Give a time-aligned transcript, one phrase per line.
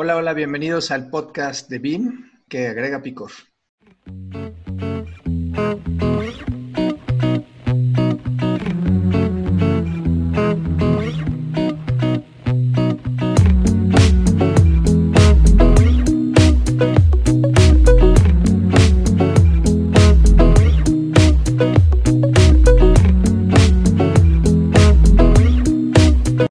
[0.00, 3.32] Hola, hola, bienvenidos al podcast de BIM que agrega picor.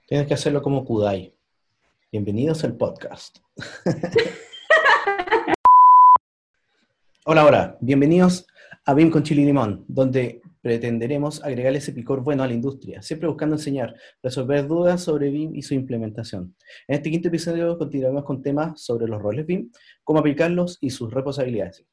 [0.05, 1.36] Tienes que hacerlo como Kudai.
[2.09, 3.39] Bienvenidos al podcast.
[7.25, 7.77] hola, hola.
[7.82, 8.47] Bienvenidos
[8.86, 13.27] a BIM con Chile Limón, donde pretenderemos agregar ese picor bueno a la industria, siempre
[13.27, 16.55] buscando enseñar, resolver dudas sobre BIM y su implementación.
[16.87, 19.69] En este quinto episodio continuaremos con temas sobre los roles BIM,
[20.05, 21.83] cómo aplicarlos y sus responsabilidades.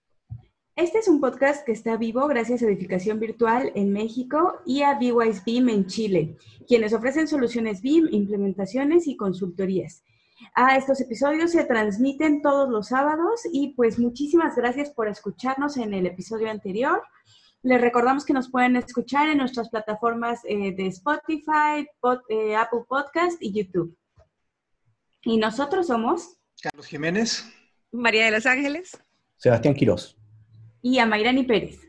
[0.77, 4.98] Este es un podcast que está vivo gracias a Edificación Virtual en México y a
[4.98, 10.02] BWise BIM en Chile, quienes ofrecen soluciones BIM, implementaciones y consultorías.
[10.52, 15.94] A estos episodios se transmiten todos los sábados y pues muchísimas gracias por escucharnos en
[15.94, 17.00] el episodio anterior.
[17.62, 21.86] Les recordamos que nos pueden escuchar en nuestras plataformas eh, de Spotify,
[22.28, 23.97] eh, Apple Podcast y YouTube.
[25.22, 27.44] Y nosotros somos Carlos Jiménez,
[27.92, 29.00] María de los Ángeles,
[29.36, 30.19] Sebastián Quirós
[30.85, 31.81] y a Mayrani Pérez.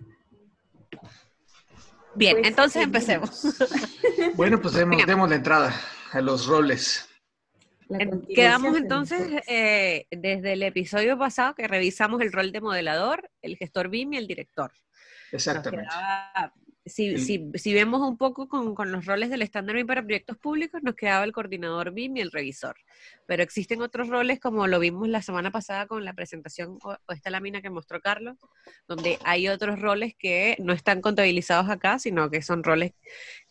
[2.15, 3.43] Bien, Pues, entonces seguimos.
[3.43, 4.35] empecemos.
[4.35, 5.73] Bueno, pues demos, la entrada
[6.13, 7.07] a los roles.
[8.33, 13.89] Quedamos entonces eh, desde el episodio pasado que revisamos el rol de modelador, el gestor
[13.89, 14.71] BIM y el director.
[15.31, 15.87] Nos Exactamente.
[15.87, 16.53] quedaba-
[16.85, 20.03] si, El- si- si vemos un poco con, con los roles del estándar BIM para
[20.03, 22.75] proyectos públicos, nos quedaba el coordinador BIM y el revisor.
[23.25, 27.11] Pero existen otros roles, como lo vimos la semana pasada con la presentación o, o
[27.13, 28.37] esta lámina que mostró Carlos,
[28.87, 32.91] donde hay otros roles que no están contabilizados acá, sino que son roles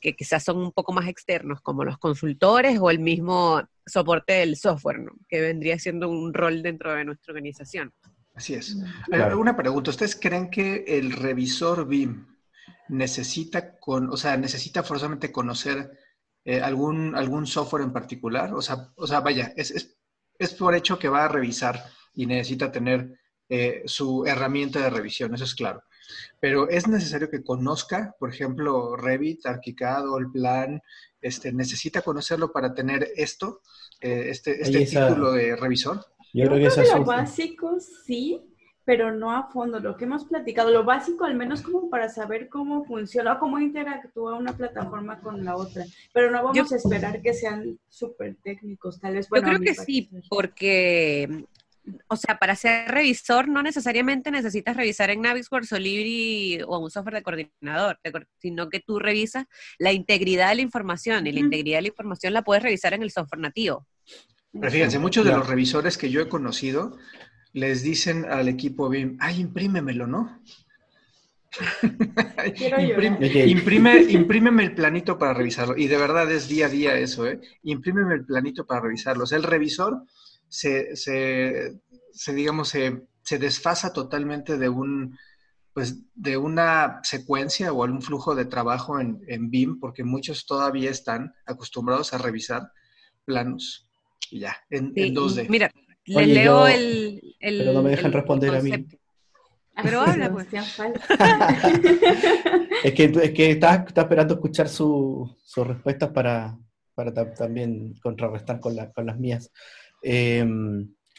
[0.00, 4.56] que quizás son un poco más externos, como los consultores o el mismo soporte del
[4.56, 5.12] software, ¿no?
[5.28, 7.92] que vendría siendo un rol dentro de nuestra organización.
[8.34, 8.76] Así es.
[8.76, 9.38] Eh, Claro.
[9.41, 12.26] Una pregunta, ¿ustedes creen que el revisor BIM
[12.88, 15.91] necesita con, o sea, necesita forzosamente conocer
[16.44, 18.54] eh, algún, algún software en particular?
[18.54, 19.97] O sea, o sea vaya, es, es,
[20.38, 21.82] es por hecho que va a revisar
[22.14, 25.82] y necesita tener eh, su herramienta de revisión, eso es claro.
[26.41, 30.82] Pero es necesario que conozca, por ejemplo, Revit, Archicad o el plan,
[31.20, 33.62] este, necesita conocerlo para tener esto,
[34.00, 36.04] eh, este, este esa- título de revisor.
[36.34, 38.53] Yo creo que que es básico sí,
[38.84, 39.81] pero no a fondo.
[39.81, 43.59] Lo que hemos platicado, lo básico al menos como para saber cómo funciona o cómo
[43.59, 45.84] interactúa una plataforma con la otra.
[46.12, 49.27] Pero no vamos Yo- a esperar que sean súper técnicos, tal vez.
[49.27, 51.47] Yo Bueno, a creo que sí, porque,
[52.09, 56.91] o sea, para ser revisor no necesariamente necesitas revisar en Navisworks o Libri o un
[56.91, 57.99] software de coordinador,
[58.39, 59.47] sino que tú revisas
[59.78, 63.03] la integridad de la información y la integridad de la información la puedes revisar en
[63.03, 63.87] el software nativo.
[64.53, 66.97] Pero fíjense, muchos de los revisores que yo he conocido
[67.54, 70.42] les dicen al equipo BIM, ay, imprímemelo, ¿no?
[73.47, 75.76] Imprime, imprímeme el planito para revisarlo.
[75.76, 77.41] Y de verdad es día a día eso, ¿eh?
[77.62, 79.22] Imprímeme el planito para revisarlo.
[79.22, 80.03] O sea, el revisor
[80.48, 81.81] se, se,
[82.12, 85.16] se, digamos, se, se desfasa totalmente de un
[85.72, 90.88] pues de una secuencia o algún flujo de trabajo en, en BIM, porque muchos todavía
[90.88, 92.71] están acostumbrados a revisar
[93.25, 93.88] planos
[94.31, 95.48] y ya, en, Sí, en 2D.
[95.48, 95.72] Mira,
[96.06, 98.70] les Oye, leo yo- el, el- pero no me dejan el responder a mí.
[98.70, 98.97] concepto.
[99.76, 100.47] Ay, Pero habla, pues.
[102.84, 106.56] Es que, es que estaba, estaba esperando escuchar su- sus respuestas para,
[106.94, 109.50] para ta- también contrarrestar con, la- con las mías.
[110.03, 110.44] Eh,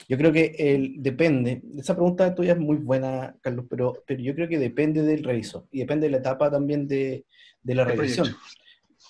[0.07, 4.35] yo creo que el, depende, esa pregunta tuya es muy buena, Carlos, pero, pero yo
[4.35, 7.25] creo que depende del revisor y depende de la etapa también de,
[7.63, 8.27] de la El revisión.
[8.27, 8.47] proyecto.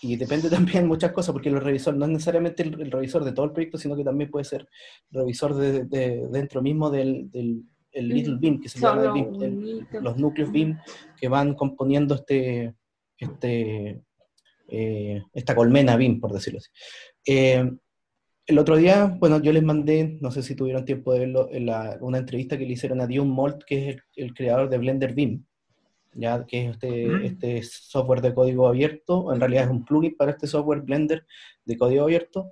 [0.08, 0.50] Y depende
[0.82, 3.52] también muchas cosas, porque el revisor no es necesariamente el, el revisor de todo el
[3.52, 4.68] proyecto, sino que también puede ser
[5.12, 10.02] revisor de, de- dentro mismo del, del el Little BIM, que se llama el hito.
[10.02, 10.78] los núcleos BIM
[11.18, 12.76] que van componiendo este,
[13.18, 14.02] este,
[14.68, 16.70] eh, esta colmena BIM, por decirlo así.
[17.26, 17.72] Eh,
[18.48, 21.66] el otro día, bueno, yo les mandé, no sé si tuvieron tiempo de verlo, en
[21.68, 24.78] la- una entrevista que le hicieron a Dion Molt, que es el, el creador de
[24.78, 25.46] Blender BIM,
[26.16, 27.26] ya que es este, Mm.
[27.26, 31.26] este software de código abierto, en realidad es un plugin para este software Blender
[31.66, 32.52] de código abierto.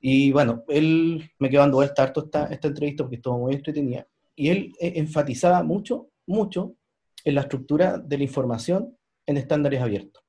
[0.00, 4.06] Y bueno, él me quedó dando vuelta harto esta, esta entrevista porque estuvo muy entretenida.
[4.34, 6.74] Y él eh, enfatizaba mucho, mucho
[7.24, 10.22] en la estructura de la información en estándares abiertos.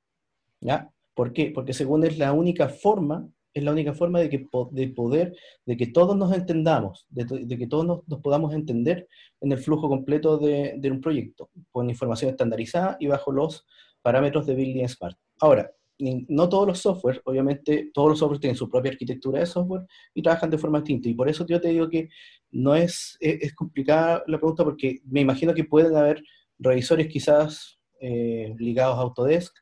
[0.61, 0.91] ¿Ya?
[1.15, 1.51] ¿Por qué?
[1.53, 5.35] Porque según es la única forma, es la única forma de, que, de poder,
[5.65, 9.07] de que todos nos entendamos, de, de que todos nos, nos podamos entender
[9.41, 13.65] en el flujo completo de, de un proyecto, con información estandarizada y bajo los
[14.01, 15.17] parámetros de Building Smart.
[15.39, 19.85] Ahora, no todos los software, obviamente, todos los software tienen su propia arquitectura de software
[20.13, 21.09] y trabajan de forma distinta.
[21.09, 22.09] Y por eso yo te digo que
[22.51, 26.23] no es, es, complicada la pregunta porque me imagino que pueden haber
[26.59, 29.55] revisores quizás eh, ligados a Autodesk,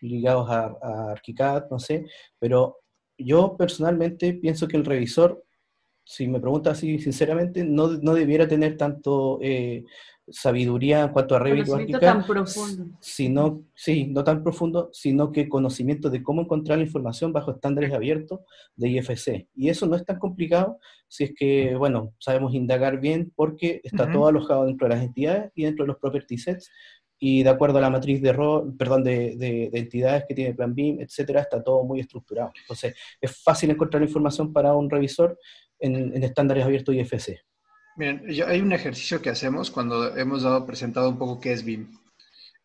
[0.00, 2.06] ligados a, a ArchiCAD, no sé,
[2.38, 2.79] pero
[3.24, 5.44] yo personalmente pienso que el revisor,
[6.04, 9.84] si me preguntas así sinceramente, no, no debiera tener tanto eh,
[10.30, 12.00] sabiduría en cuanto a Revit o ArchiCAD.
[12.00, 12.84] tan profundo.
[13.00, 17.92] Sino, sí, no tan profundo, sino que conocimiento de cómo encontrar la información bajo estándares
[17.92, 18.40] abiertos
[18.76, 19.48] de IFC.
[19.54, 20.78] Y eso no es tan complicado
[21.08, 25.50] si es que, bueno, sabemos indagar bien porque está todo alojado dentro de las entidades
[25.54, 26.70] y dentro de los property sets
[27.22, 30.74] y de acuerdo a la matriz de rol, perdón, de, de, entidades que tiene Plan
[30.74, 32.50] BIM, etcétera, está todo muy estructurado.
[32.58, 35.38] Entonces, es fácil encontrar información para un revisor
[35.78, 37.38] en, en estándares abiertos IFC.
[37.96, 41.88] Miren, hay un ejercicio que hacemos cuando hemos dado presentado un poco qué es BIM.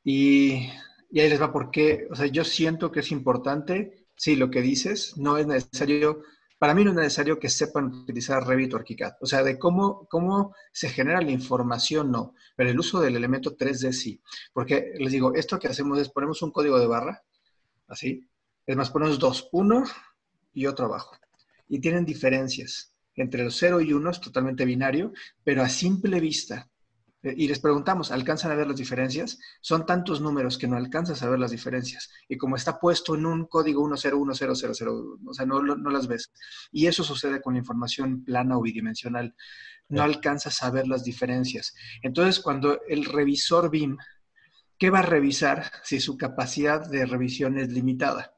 [0.05, 0.69] Y,
[1.11, 2.07] y ahí les va por qué.
[2.09, 6.21] O sea, yo siento que es importante, sí, lo que dices, no es necesario
[6.57, 9.15] para mí no es necesario que sepan utilizar Revit o ArchiCAD.
[9.21, 12.33] O sea, de cómo, cómo se genera la información, no.
[12.55, 14.21] Pero el uso del elemento 3D sí.
[14.53, 17.23] Porque les digo, esto que hacemos es ponemos un código de barra,
[17.87, 18.27] así.
[18.65, 19.83] Es más, ponemos dos, uno
[20.53, 21.17] y otro abajo.
[21.67, 22.93] Y tienen diferencias.
[23.15, 25.13] Entre los 0 y 1 es totalmente binario,
[25.43, 26.69] pero a simple vista
[27.35, 29.39] y les preguntamos, ¿alcanzan a ver las diferencias?
[29.61, 32.11] Son tantos números que no alcanzas a ver las diferencias.
[32.27, 36.31] Y como está puesto en un código 101000, o sea, no, no las ves.
[36.71, 39.35] Y eso sucede con la información plana o bidimensional.
[39.89, 41.73] No alcanzas a ver las diferencias.
[42.03, 43.97] Entonces, cuando el revisor BIM,
[44.77, 48.35] ¿qué va a revisar si su capacidad de revisión es limitada?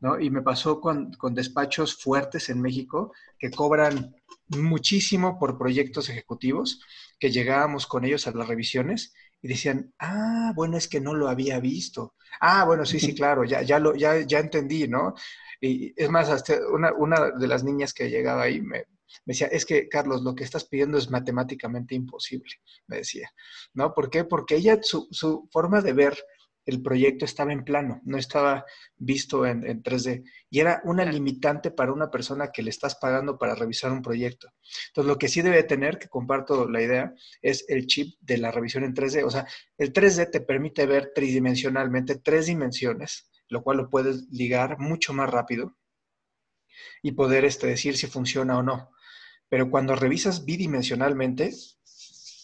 [0.00, 0.20] ¿No?
[0.20, 4.14] Y me pasó con, con despachos fuertes en México que cobran
[4.48, 6.80] muchísimo por proyectos ejecutivos
[7.18, 11.28] que llegábamos con ellos a las revisiones y decían, ah, bueno, es que no lo
[11.28, 12.14] había visto.
[12.40, 15.14] Ah, bueno, sí, sí, claro, ya, ya, lo, ya, ya entendí, ¿no?
[15.60, 18.86] Y es más, hasta una, una de las niñas que llegaba ahí me, me
[19.32, 22.52] decía, es que Carlos, lo que estás pidiendo es matemáticamente imposible,
[22.86, 23.30] me decía,
[23.74, 23.94] ¿no?
[23.94, 24.24] ¿Por qué?
[24.24, 26.16] Porque ella, su, su forma de ver
[26.68, 28.66] el proyecto estaba en plano, no estaba
[28.98, 30.22] visto en, 3D.
[30.50, 34.50] Y era una limitante para una persona que le estás pagando para revisar un proyecto.
[34.88, 38.50] Entonces, lo que sí debe tener, que comparto la idea, es el chip de la
[38.50, 39.24] revisión en 3D.
[39.24, 39.46] O sea,
[39.78, 45.30] el 3D te permite ver tridimensionalmente tres dimensiones, lo cual lo puedes ligar mucho más
[45.30, 45.74] rápido
[47.00, 48.90] y poder este, decir si funciona o no.
[49.48, 51.50] Pero cuando revisas bidimensionalmente,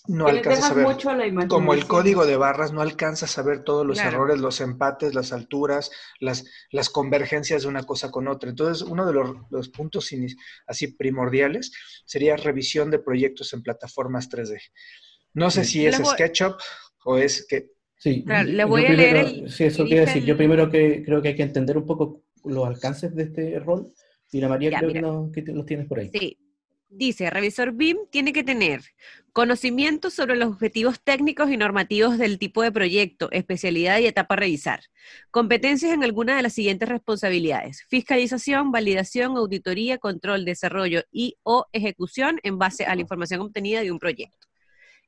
[0.06, 1.48] no alcanzas a ver.
[1.48, 5.32] como el código de barras, no alcanzas a ver todos los errores, los empates, las
[5.32, 5.90] alturas,
[6.20, 8.50] las, las convergencias de una cosa con otra.
[8.50, 10.10] Entonces, uno de los, puntos
[10.66, 11.72] así primordiales
[12.04, 14.58] sería revisión de proyectos en plataformas 3D.
[15.32, 16.56] No sé si es SketchUp
[17.04, 17.72] o es que...
[17.96, 20.24] Sí, le voy a leer el, Sí, eso quiere decir.
[20.24, 23.90] Yo primero que creo que hay que entender un poco los alcances de este rol.
[24.30, 26.10] Y la María creo que, no, que los tienes por ahí.
[26.12, 26.36] Sí,
[26.96, 28.82] dice, revisor BIM tiene que tener
[29.32, 34.38] conocimiento sobre los objetivos técnicos y normativos del tipo de proyecto, especialidad y etapa a
[34.38, 34.80] revisar.
[35.32, 37.84] Competencias en alguna de las siguientes responsabilidades.
[37.88, 43.90] Fiscalización, validación, auditoría, control, desarrollo y o ejecución en base a la información obtenida de
[43.90, 44.46] un proyecto.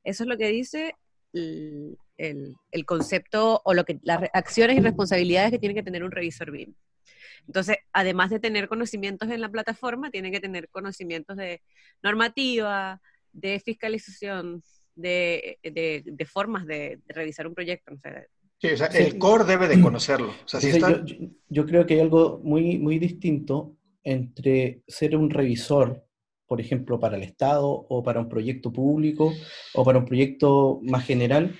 [0.03, 0.95] Eso es lo que dice
[1.33, 6.51] el, concepto o lo que las acciones y responsabilidades que tiene que tener un revisor
[6.51, 6.75] BIM.
[7.47, 11.61] Entonces, además de tener conocimientos en la plataforma, tiene que tener conocimientos de
[12.03, 13.01] normativa,
[13.31, 14.63] de fiscalización,
[14.95, 15.59] de,
[16.31, 17.93] formas de, revisar un proyecto.
[18.59, 20.33] sí, o sea, el core debe de conocerlo.
[21.49, 26.05] yo, creo que hay algo muy, muy distinto entre ser un revisor,
[26.47, 29.33] por ejemplo, para el Estado o para un proyecto público
[29.73, 31.55] o para un proyecto más general,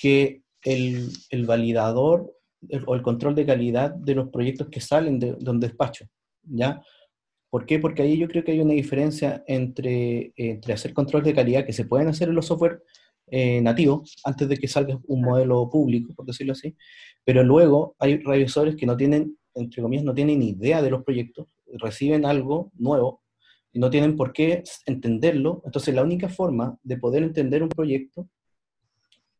[0.00, 2.37] que el, el validador
[2.86, 6.06] o el control de calidad de los proyectos que salen de, de un despacho,
[6.42, 6.82] ¿ya?
[7.50, 7.78] ¿Por qué?
[7.78, 11.72] Porque ahí yo creo que hay una diferencia entre, entre hacer control de calidad que
[11.72, 12.82] se pueden hacer en los software
[13.30, 16.76] eh, nativos antes de que salga un modelo público, por decirlo así,
[17.24, 21.04] pero luego hay revisores que no tienen, entre comillas, no tienen ni idea de los
[21.04, 21.46] proyectos,
[21.78, 23.22] reciben algo nuevo
[23.72, 25.62] y no tienen por qué entenderlo.
[25.64, 28.28] Entonces la única forma de poder entender un proyecto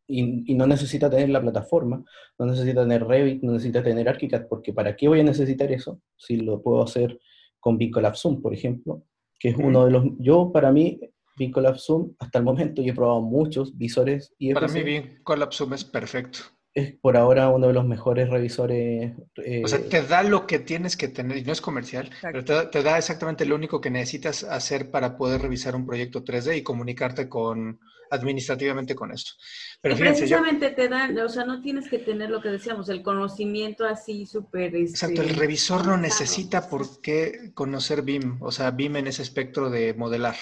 [0.08, 2.02] y, no necesita tener la plataforma,
[2.38, 6.00] no necesita tener Revit, no necesita tener ArchiCAD, porque ¿para qué voy a necesitar eso?
[6.16, 7.20] Si lo puedo hacer
[7.60, 9.04] con Vincolab Zoom, por ejemplo,
[9.38, 10.98] que es uno de los, yo para mí,
[11.36, 15.74] Vincolab Zoom, hasta el momento yo he probado muchos visores y Para mí Vincolab Zoom
[15.74, 16.40] es perfecto.
[16.74, 19.12] es por ahora uno de los mejores revisores.
[19.44, 22.44] Eh, o sea, te da lo que tienes que tener, y no es comercial, pero
[22.44, 26.62] te, da exactamente lo único que necesitas hacer para poder revisar un proyecto 3D y
[26.62, 27.78] comunicarte con
[28.10, 29.34] administrativamente con eso.
[29.80, 33.84] Pero precisamente te dan, o sea, no tienes que tener lo que decíamos, el conocimiento
[33.84, 34.74] así súper...
[34.74, 39.22] Exacto, el este, revisor no necesita por qué conocer BIM, o sea, BIM en ese
[39.22, 40.36] espectro de modelar.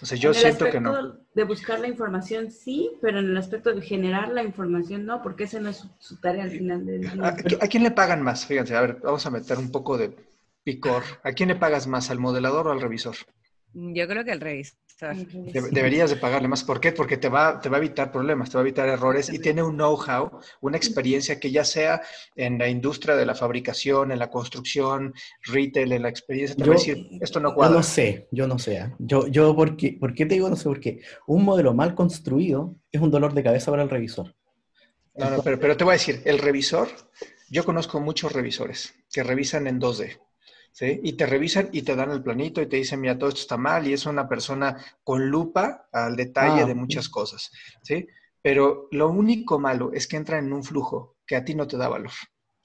[0.00, 1.18] O sea, yo siento que no.
[1.34, 5.44] De buscar la información sí, pero en el aspecto de generar la información no, porque
[5.44, 7.36] esa no es su, tarea al final del día.
[7.60, 8.46] ¿A, quién le pagan más?
[8.46, 10.14] Fíjense, a ver, vamos a meter un poco de
[10.64, 11.02] picor.
[11.22, 13.16] ¿A quién le pagas más, al modelador o al revisor?
[13.72, 14.78] Yo creo que al revisor
[15.70, 16.64] deberías de pagarle más.
[16.64, 16.92] ¿Por qué?
[16.92, 19.62] Porque te va, te va a evitar problemas, te va a evitar errores y tiene
[19.62, 22.02] un know-how, una experiencia que ya sea
[22.34, 25.12] en la industria de la fabricación, en la construcción,
[25.42, 26.56] retail, en la experiencia.
[26.56, 27.74] Te yo, decir, esto no cuadra.
[27.74, 28.76] Yo no sé, yo no sé.
[28.76, 28.94] ¿eh?
[28.98, 31.00] Yo, yo ¿por qué, ¿por qué te digo no sé por qué?
[31.26, 34.34] Un modelo mal construido es un dolor de cabeza para el revisor.
[35.14, 36.88] No, no, pero, pero te voy a decir, el revisor,
[37.50, 40.18] yo conozco muchos revisores que revisan en 2D.
[40.80, 43.56] Y te revisan y te dan el planito y te dicen, mira, todo esto está
[43.56, 47.50] mal y es una persona con lupa al detalle ah, de muchas cosas,
[47.82, 48.06] ¿sí?
[48.42, 51.78] Pero lo único malo es que entra en un flujo que a ti no te
[51.78, 52.12] da valor.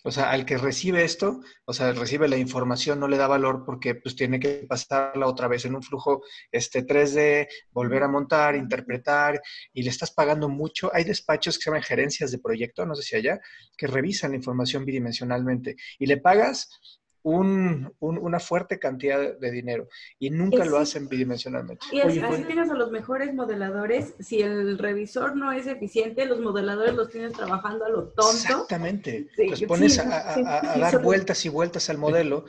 [0.04, 3.64] O sea, al que recibe esto, o sea, recibe la información, no le da valor
[3.66, 8.56] porque pues tiene que pasarla otra vez en un flujo este 3D, volver a montar,
[8.56, 9.40] interpretar,
[9.74, 10.90] y le estás pagando mucho.
[10.94, 13.40] Hay despachos que se llaman gerencias de proyecto, no sé si allá,
[13.78, 16.70] que revisan la información bidimensionalmente y le pagas
[17.24, 19.88] un, una fuerte cantidad de dinero
[20.20, 21.86] y nunca lo hacen bidimensionalmente.
[21.92, 24.16] Y así, tienes a los mejores modeladores.
[24.20, 28.32] Si el revisor no es eficiente, los modeladores los tienes trabajando a lo tonto.
[28.32, 29.28] Exactamente.
[29.38, 32.46] los pones a, dar vueltas y vueltas al modelo.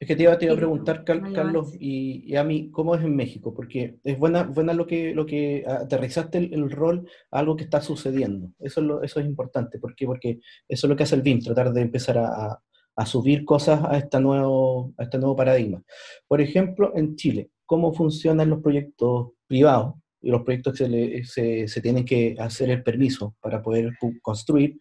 [0.00, 3.54] Es que te iba, a preguntar, Carlos, y, a mí, ¿cómo es en México?
[3.54, 7.80] Porque es buena, buena lo que, lo que aterrizaste el, rol a algo que está
[7.80, 8.50] sucediendo.
[8.58, 9.78] Eso es, lo, eso es importante.
[9.78, 12.62] ¿Por Porque eso es lo que hace el BIM, tratar de empezar a, a
[13.04, 15.82] subir cosas a, este nuevo, a este nuevo paradigma.
[16.28, 21.80] Por ejemplo, en Chile, ¿cómo funcionan los proyectos privados y los proyectos que se, se,
[21.80, 24.78] tienen que hacer el permiso para poder construir?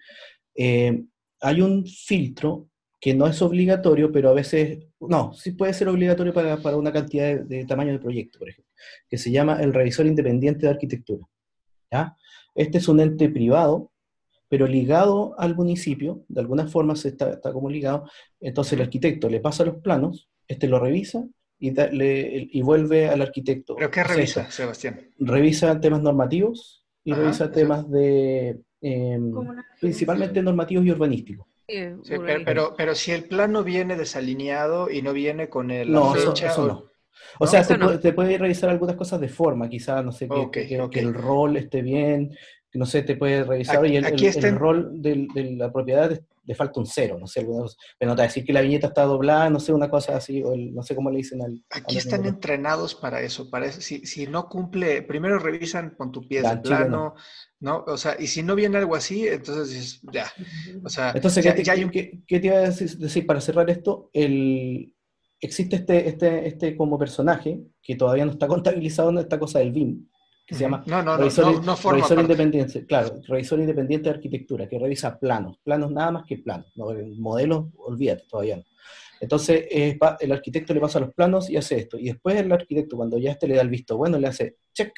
[0.56, 1.04] Eh,
[1.42, 2.70] hay un filtro
[3.04, 6.94] que no es obligatorio, pero a veces, no, sí puede ser obligatorio para, para una
[6.94, 8.72] cantidad de, tamaño de proyecto, por ejemplo,
[9.10, 11.28] que se llama el revisor independiente de arquitectura.
[11.92, 12.16] ¿ya?
[12.56, 13.92] Este es un ente privado
[14.54, 18.08] pero ligado al municipio, de alguna forma se está, está como ligado,
[18.40, 21.26] entonces el arquitecto le pasa los planos, este lo revisa
[21.58, 23.76] y, le, y vuelve al arquitecto.
[23.76, 25.10] ¿Pero qué revisa, Sebastián?
[25.18, 29.34] Revisa temas normativos y revisa temas de, em,
[29.82, 31.48] principalmente normativos y urbanísticos.
[31.68, 35.92] Sí, pero, pero, si el plano viene desalineado y no viene con el...
[35.92, 36.84] No, eso, no.
[37.40, 41.12] O sea, te, puede, revisar algunas cosas de forma, quizás, no sé, que, que, el
[41.12, 42.38] rol esté bien,
[42.74, 45.28] no sé, te puede revisar y el, el, rol de
[45.58, 48.88] la propiedad le falta un cero, no sé, pero no te decir que la viñeta
[48.88, 51.64] está doblada, no sé, una cosa así, o no sé cómo le dicen al...
[51.70, 56.42] Aquí están entrenados para eso, para Si, si, no cumple, primero revisan con tu pie
[56.42, 57.16] de plano,
[57.60, 57.84] no.
[57.88, 60.32] O sea, y si no viene algo así, entonces ya,
[60.84, 61.12] o sea...
[61.16, 64.10] Entonces, ¿qué, te, iba a decir, para cerrar esto?
[64.12, 64.94] El,
[65.40, 69.72] existe este, este, este como personaje que todavía no está contabilizado en esta cosa del
[69.72, 70.10] BIM,
[70.46, 74.78] que se llama no, no, revisor, no, revisor independiente, claro, revisor independiente de arquitectura, que
[74.78, 76.92] revisa planos, planos nada más que planos, ¿no?
[76.92, 78.64] el modelo, olvídate, todavía no.
[79.22, 83.18] Entonces, el arquitecto le pasa los planos y hace esto, y después el arquitecto, cuando
[83.18, 84.92] ya este le da el visto bueno, le hace check,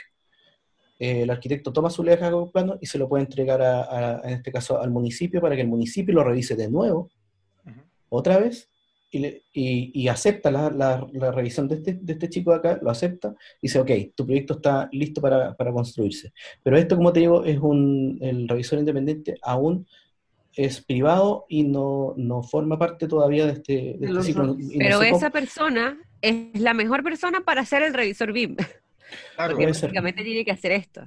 [0.97, 4.33] eh, el arquitecto toma su leja con plano y se lo puede entregar, a, en
[4.33, 7.11] este caso, al municipio para que el municipio lo revise de nuevo,
[8.09, 8.69] otra vez,
[9.53, 13.79] y, acepta la, revisión de este, de este, chico de acá, lo acepta, y dice,
[13.79, 16.33] ok, tu proyecto está listo para, construirse.
[16.63, 19.87] Pero esto, como te digo, es un, el revisor independiente aún
[20.53, 24.55] es privado y no, no forma parte todavía de este, este ciclo.
[24.77, 28.55] Pero esa persona es la mejor persona para ser el revisor BIM.
[29.35, 31.05] Claro, Porque básicamente tiene que hacer esto.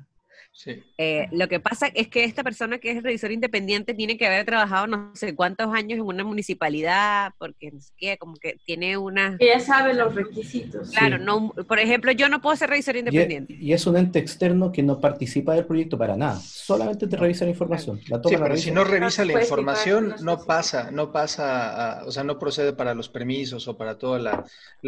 [0.97, 4.45] Eh, lo que pasa es que esta persona que es revisor independiente tiene que haber
[4.45, 8.97] trabajado no sé cuántos años en una municipalidad, porque no sé qué, como que tiene
[8.97, 9.37] una...
[9.39, 10.91] Ella sabe los requisitos.
[10.91, 13.57] Claro, no, por ejemplo, yo no puedo ser revisor independiente.
[13.59, 17.45] Y es, un ente externo que no participa del proyecto para nada, solamente te revisa
[17.45, 18.01] la información.
[18.01, 22.73] sí, pero si no revisa la información, no pasa, no pasa, o sea, no procede
[22.73, 24.45] para los permisos o para toda la,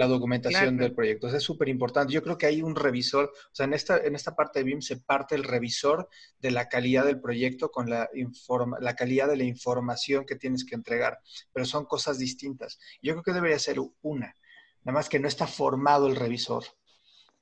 [0.09, 1.29] documentación del proyecto.
[1.29, 2.13] es súper importante.
[2.13, 4.81] Yo creo que hay un revisor, o sea, en esta, en esta parte de BIM
[4.81, 8.09] se parte el revisor de la calidad del proyecto con la,
[8.81, 11.19] la calidad de la información que tienes que entregar,
[11.53, 12.79] pero son cosas distintas.
[13.03, 14.35] Yo creo que debería ser una,
[14.83, 16.65] nada más que no está formado el revisor.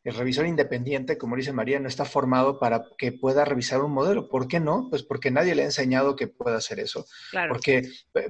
[0.05, 4.28] El revisor independiente, como dice María, no está formado para que pueda revisar un modelo.
[4.28, 4.87] ¿Por qué no?
[4.88, 7.05] Pues porque nadie le ha enseñado que pueda hacer eso.
[7.31, 7.52] Claro.
[7.52, 7.83] Porque,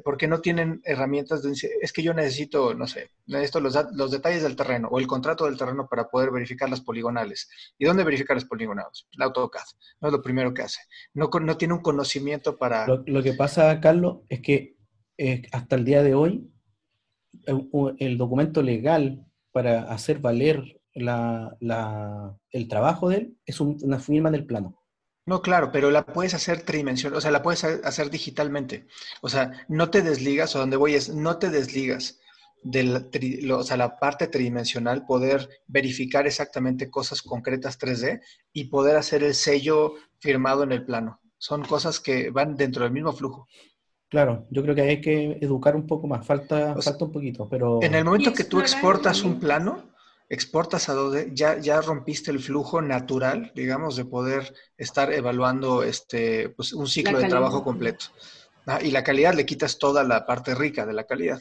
[0.03, 1.53] porque no tienen herramientas de...
[1.81, 5.45] Es que yo necesito, no sé, necesito los, los detalles del terreno o el contrato
[5.45, 7.49] del terreno para poder verificar las poligonales.
[7.79, 9.07] ¿Y dónde verificar las poligonales?
[9.13, 9.67] La AutoCAD.
[10.01, 10.81] No es lo primero que hace.
[11.15, 12.87] No, no tiene un conocimiento para...
[12.87, 14.77] Lo, lo que pasa, Carlos, es que
[15.19, 16.51] eh, hasta el día de hoy
[17.45, 23.79] el, el documento legal para hacer valer la, la, el trabajo de él es un,
[23.83, 24.79] una firma del plano.
[25.27, 28.87] No, claro, pero la puedes hacer tridimensional, o sea, la puedes hacer digitalmente.
[29.21, 32.19] O sea, no te desligas, o donde voy es, no te desligas
[32.63, 38.23] de la, tri, lo, o sea, la parte tridimensional, poder verificar exactamente cosas concretas 3D
[38.55, 41.21] y poder hacer el sello firmado en el plano.
[41.37, 43.47] Son cosas que van dentro del mismo flujo.
[44.09, 47.13] Claro, yo creo que hay que educar un poco más, falta, o sea, falta un
[47.13, 47.83] poquito, pero...
[47.83, 49.88] En el momento que tú exportas un plano,
[50.29, 56.51] exportas a 2D, ya, ya rompiste el flujo natural, digamos, de poder estar evaluando este,
[56.51, 58.07] pues, un ciclo de trabajo completo.
[58.67, 61.41] Ah, y la calidad le quitas toda la parte rica de la calidad.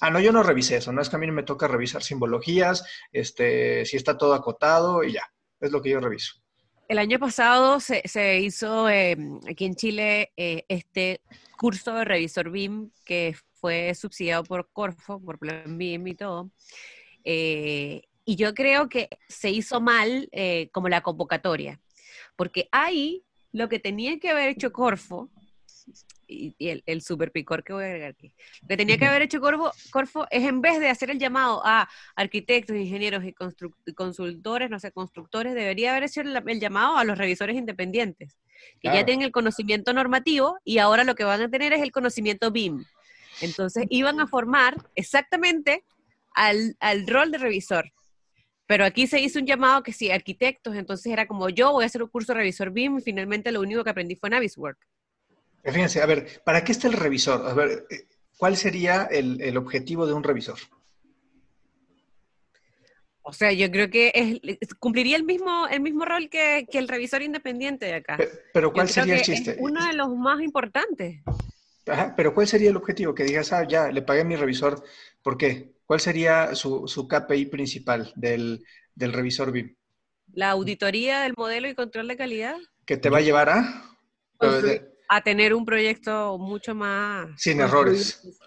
[0.00, 2.84] Ah, no, yo no revisé eso, no es que a mí me toca revisar simbologías,
[3.12, 5.22] este, si está todo acotado y ya,
[5.58, 6.34] es lo que yo reviso.
[6.88, 9.16] El año pasado se, se hizo eh,
[9.48, 11.22] aquí en Chile eh, este
[11.56, 16.50] curso de revisor BIM que fue subsidiado por Corfo, por Plan BIM y todo.
[17.24, 21.80] Eh, y yo creo que se hizo mal eh, como la convocatoria,
[22.34, 25.30] porque ahí lo que tenía que haber hecho Corfo,
[26.26, 29.06] y, y el, el, super picor que voy a agregar aquí, lo que tenía que
[29.06, 33.32] haber hecho Corfo, Corfo es en vez de hacer el llamado a arquitectos, ingenieros y,
[33.86, 38.36] y consultores, no sé, constructores, debería haber hecho el, el llamado a los revisores independientes,
[38.80, 38.98] que claro.
[38.98, 42.50] ya tienen el conocimiento normativo y ahora lo que van a tener es el conocimiento
[42.50, 42.84] BIM.
[43.40, 45.84] Entonces iban a formar exactamente
[46.34, 47.92] al, al rol de revisor.
[48.66, 51.86] Pero aquí se hizo un llamado que sí, arquitectos, entonces era como yo voy a
[51.86, 54.78] hacer un curso de revisor BIM y finalmente lo único que aprendí fue Naviswork.
[55.64, 57.46] Fíjense, a ver, ¿para qué está el revisor?
[57.48, 57.86] A ver,
[58.36, 60.58] ¿cuál sería el, el objetivo de un revisor?
[63.28, 66.86] O sea, yo creo que es, cumpliría el mismo, el mismo rol que, que, el
[66.86, 68.16] revisor independiente de acá.
[68.16, 69.52] Pero, pero ¿cuál sería el chiste?
[69.52, 71.22] Es uno de los más importantes.
[71.88, 73.14] Ajá, pero ¿cuál sería el objetivo?
[73.14, 74.82] Que digas, ah, ya, le pagué a mi revisor,
[75.22, 75.75] ¿por qué?
[75.86, 78.64] ¿Cuál sería su, su KPI principal del,
[78.94, 79.76] del, revisor BIM?
[80.32, 82.56] La auditoría del modelo y control de calidad.
[82.84, 83.84] ¿Que te va a llevar a?
[84.38, 87.28] Pues, a tener un proyecto mucho más...
[87.40, 88.22] Sin errores.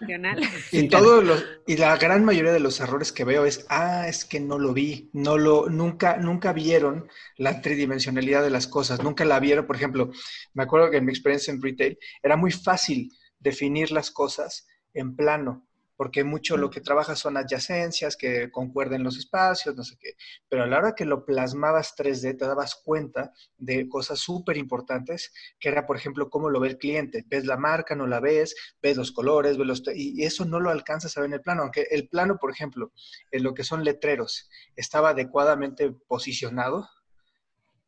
[0.72, 4.24] Y, todos los, y la gran mayoría de los errores que veo es, ah, es
[4.24, 9.24] que no lo vi, no lo, nunca, nunca vieron la tridimensionalidad de las cosas, nunca
[9.24, 10.10] la vieron, por ejemplo,
[10.54, 15.16] me acuerdo que en mi experiencia en retail era muy fácil definir las cosas en
[15.16, 15.66] plano,
[16.00, 20.14] porque mucho lo que trabajas son adyacencias, que concuerden los espacios, no sé qué.
[20.48, 25.30] Pero a la hora que lo plasmabas 3D, te dabas cuenta de cosas súper importantes,
[25.58, 27.26] que era, por ejemplo, cómo lo ve el cliente.
[27.28, 29.82] Ves la marca, no la ves, ves los colores, ves los...
[29.94, 32.92] Y eso no lo alcanzas a ver en el plano, aunque el plano, por ejemplo,
[33.30, 36.88] en lo que son letreros, estaba adecuadamente posicionado,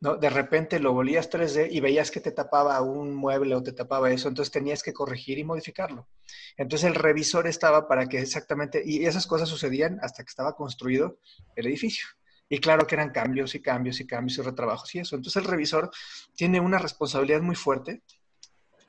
[0.03, 0.17] ¿no?
[0.17, 4.11] De repente lo volvías 3D y veías que te tapaba un mueble o te tapaba
[4.11, 6.09] eso, entonces tenías que corregir y modificarlo.
[6.57, 11.21] Entonces el revisor estaba para que exactamente, y esas cosas sucedían hasta que estaba construido
[11.55, 12.05] el edificio.
[12.49, 15.15] Y claro que eran cambios y cambios y cambios y retrabajos y eso.
[15.15, 15.91] Entonces el revisor
[16.35, 18.03] tiene una responsabilidad muy fuerte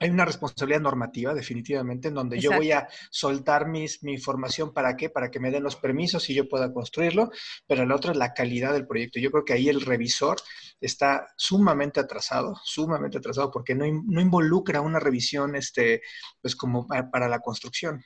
[0.03, 2.55] hay una responsabilidad normativa, definitivamente, en donde Exacto.
[2.55, 6.29] yo voy a soltar mis, mi información para qué, para que me den los permisos
[6.29, 7.31] y yo pueda construirlo,
[7.65, 9.21] pero la otra es la calidad del proyecto.
[9.21, 10.35] Yo creo que ahí el revisor
[10.81, 16.01] está sumamente atrasado, sumamente atrasado, porque no, no involucra una revisión, este,
[16.41, 18.03] pues como para, para la construcción.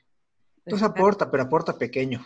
[0.57, 1.01] Entonces Exacto.
[1.01, 2.23] aporta, pero aporta pequeño.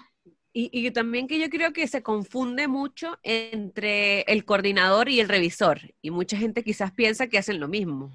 [0.51, 5.29] Y, y, también que yo creo que se confunde mucho entre el coordinador y el
[5.29, 5.79] revisor.
[6.01, 8.11] Y mucha gente quizás piensa que hacen lo mismo.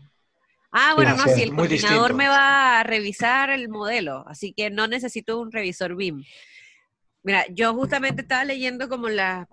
[0.72, 2.14] Ah, bueno, no, si el coordinador distinto.
[2.14, 6.22] me va a revisar el modelo, así que no necesito un revisor BIM.
[7.22, 9.48] Mira, yo justamente estaba leyendo como la,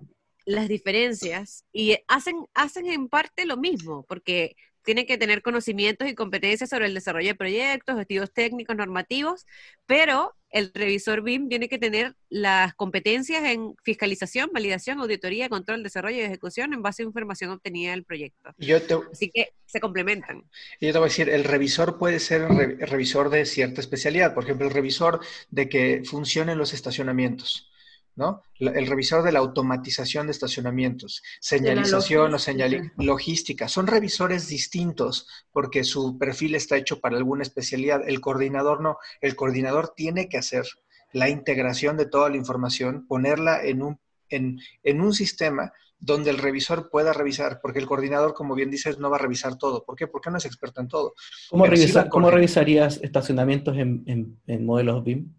[0.45, 6.15] las diferencias y hacen, hacen en parte lo mismo, porque tienen que tener conocimientos y
[6.15, 9.45] competencias sobre el desarrollo de proyectos, estudios técnicos, normativos,
[9.85, 16.17] pero el revisor BIM tiene que tener las competencias en fiscalización, validación, auditoría, control, desarrollo
[16.17, 18.51] y ejecución en base a información obtenida del proyecto.
[18.57, 20.43] Te, Así que se complementan.
[20.79, 24.35] Y yo te voy a decir, el revisor puede ser re, revisor de cierta especialidad,
[24.35, 27.72] por ejemplo, el revisor de que funcionen los estacionamientos.
[28.15, 28.41] ¿No?
[28.59, 33.67] El revisor de la automatización de estacionamientos, señalización o señal logística.
[33.67, 38.07] Son revisores distintos porque su perfil está hecho para alguna especialidad.
[38.07, 38.97] El coordinador no.
[39.21, 40.65] El coordinador tiene que hacer
[41.11, 43.99] la integración de toda la información, ponerla en un,
[44.29, 45.71] en, en un sistema
[46.03, 49.57] donde el revisor pueda revisar, porque el coordinador, como bien dices, no va a revisar
[49.57, 49.85] todo.
[49.85, 50.05] ¿Por qué?
[50.05, 51.13] Porque no es experto en todo.
[51.49, 55.33] ¿Cómo, revisar, ¿cómo revisarías estacionamientos en, en, modelos BIM?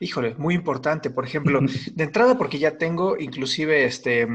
[0.00, 1.10] Híjole, muy importante.
[1.10, 1.60] Por ejemplo,
[1.94, 4.26] de entrada, porque ya tengo inclusive, este,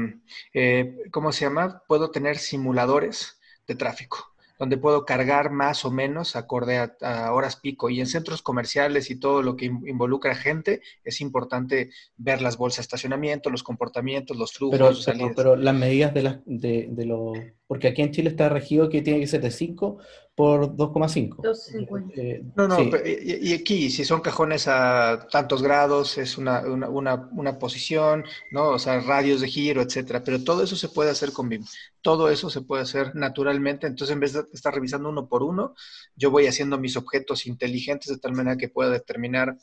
[0.52, 1.82] eh, ¿cómo se llama?
[1.86, 7.90] Puedo tener simuladores de tráfico donde puedo cargar más o menos acorde a, horas pico.
[7.90, 12.78] Y en centros comerciales y todo lo que involucra gente, es importante ver las bolsas
[12.78, 15.04] de estacionamiento, los comportamientos, los flujos.
[15.04, 17.32] Pero, pero, las medidas de, la, de, de lo...
[17.66, 19.98] Porque aquí en Chile está regido que tiene que ser de 5
[20.34, 22.12] por 2,5.
[22.16, 27.58] Eh, no, no, y, aquí, si son cajones a tantos grados, es una, una, una,
[27.58, 28.70] posición, ¿no?
[28.70, 30.22] O sea, radios de giro, etcétera.
[30.24, 31.64] Pero todo eso se puede hacer con BIM.
[32.02, 33.86] Todo eso se puede hacer naturalmente.
[33.86, 35.74] Entonces, en vez de estar revisando uno por uno,
[36.16, 39.56] yo voy haciendo mis objetos inteligentes de tal manera que pueda determinar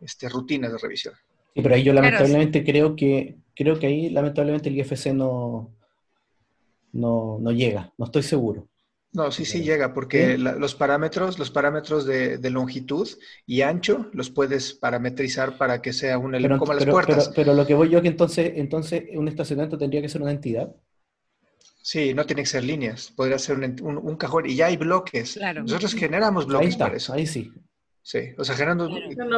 [0.00, 1.14] este, rutinas de revisión.
[1.54, 5.70] Sí, pero ahí yo lamentablemente creo que creo que ahí lamentablemente el IFC no,
[6.92, 8.68] no, no llega, no estoy seguro.
[9.14, 13.06] No, sí, sí llega, porque los parámetros, los parámetros de, longitud
[13.46, 17.30] y ancho los puedes parametrizar para que sea un pero, como las puertas.
[17.36, 20.74] Pero, lo que voy yo que entonces, entonces un estacionamiento tendría que ser una entidad.
[21.82, 25.38] Sí, no tiene que ser líneas, podría ser un, cajón y ya hay bloques.
[25.56, 27.12] Nosotros generamos bloques para eso.
[27.12, 27.52] Ahí sí.
[28.04, 28.88] Sí, o sea, generando...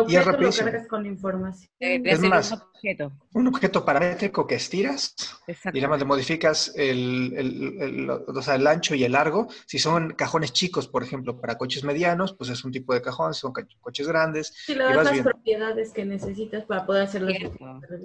[0.09, 0.71] y es rapidísimo.
[0.89, 1.71] con información.
[1.79, 3.13] es más, un objeto.
[3.35, 5.15] un objeto paramétrico que estiras
[5.47, 9.49] y además le modificas el, el, el, o sea, el, ancho y el largo.
[9.67, 13.35] Si son cajones chicos, por ejemplo, para coches medianos, pues es un tipo de cajón,
[13.35, 14.55] si son coches grandes.
[14.65, 17.33] Si le das las propiedades que necesitas para poder hacerlo.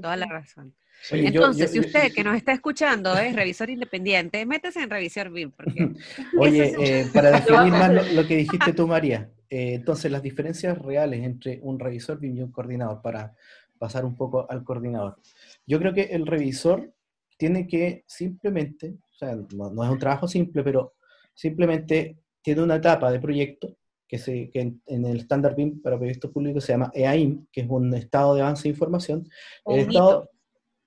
[0.02, 0.76] Toda la razón.
[1.12, 5.52] Entonces, si usted que nos está escuchando es revisor independiente, métese en Revisor BIM.
[5.52, 5.90] Porque...
[6.38, 11.24] Oye, eh, para definir más lo, que dijiste tú, María, eh, entonces las diferencias reales
[11.24, 13.36] entre un revisor BIM y un coordinador, para
[13.78, 15.18] pasar un poco al coordinador.
[15.66, 16.94] Yo creo que el revisor
[17.38, 20.94] tiene que simplemente, o sea, no, es un trabajo simple, pero
[21.34, 26.32] simplemente tiene una etapa de proyecto que, se, que en, el estándar BIM para proyectos
[26.32, 29.30] públicos se llama EAIM, que es un estado de avance de información.
[29.66, 30.30] El estado,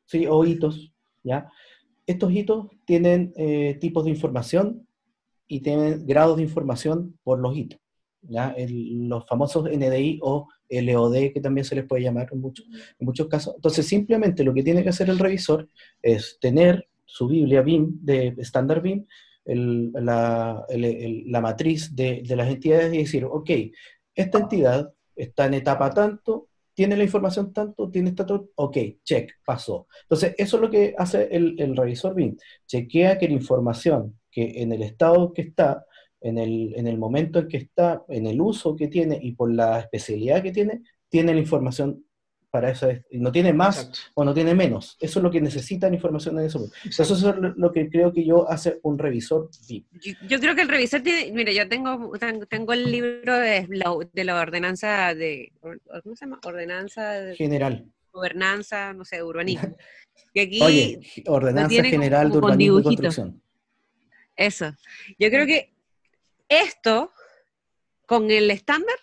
[0.07, 0.27] ¿sí?
[0.27, 1.51] o hitos, ¿ya?
[2.07, 4.87] Estos hitos tienen eh, tipos de información
[5.47, 7.81] y tienen grados de información por los hitos,
[8.23, 8.55] ¿ya?
[8.69, 12.67] los famosos NDI o LOD, que también se les puede llamar en muchos,
[12.99, 13.55] en muchos casos.
[13.57, 15.69] Entonces, simplemente lo que tiene que hacer el revisor
[16.01, 19.05] es tener su Biblia BIM, de estándar BIM,
[19.45, 23.51] la, la, matriz de, de las entidades y decir, ok,
[24.15, 29.87] esta entidad está en etapa tanto, tiene la información tanto, tiene estatus, ok, check, pasó.
[30.03, 32.37] Entonces, eso es lo que hace el, el, revisor BIM.
[32.67, 35.85] Chequea que la información que en el estado que está,
[36.23, 39.53] en el, en el momento en que está, en el uso que tiene y por
[39.53, 42.05] la especialidad que tiene, tiene la información
[42.53, 44.99] para eso no tiene más o no tiene menos.
[45.01, 46.71] Eso es lo que necesitan información en eso.
[46.85, 47.23] Eso es
[47.57, 49.49] lo que creo que yo hace un revisor
[50.29, 52.13] Yo, creo que el revisor tiene, mire, yo tengo,
[52.51, 56.41] tengo el libro de la, de la ordenanza de, ¿cómo se llama?
[56.45, 57.87] Ordenanza general.
[58.13, 59.75] Gobernanza, no sé, urbanismo.
[60.61, 63.43] Oye, ordenanza general de urbanismo y construcción.
[64.37, 64.75] Eso.
[65.19, 65.72] Yo creo que
[66.61, 67.13] esto,
[68.07, 68.97] con el estándar,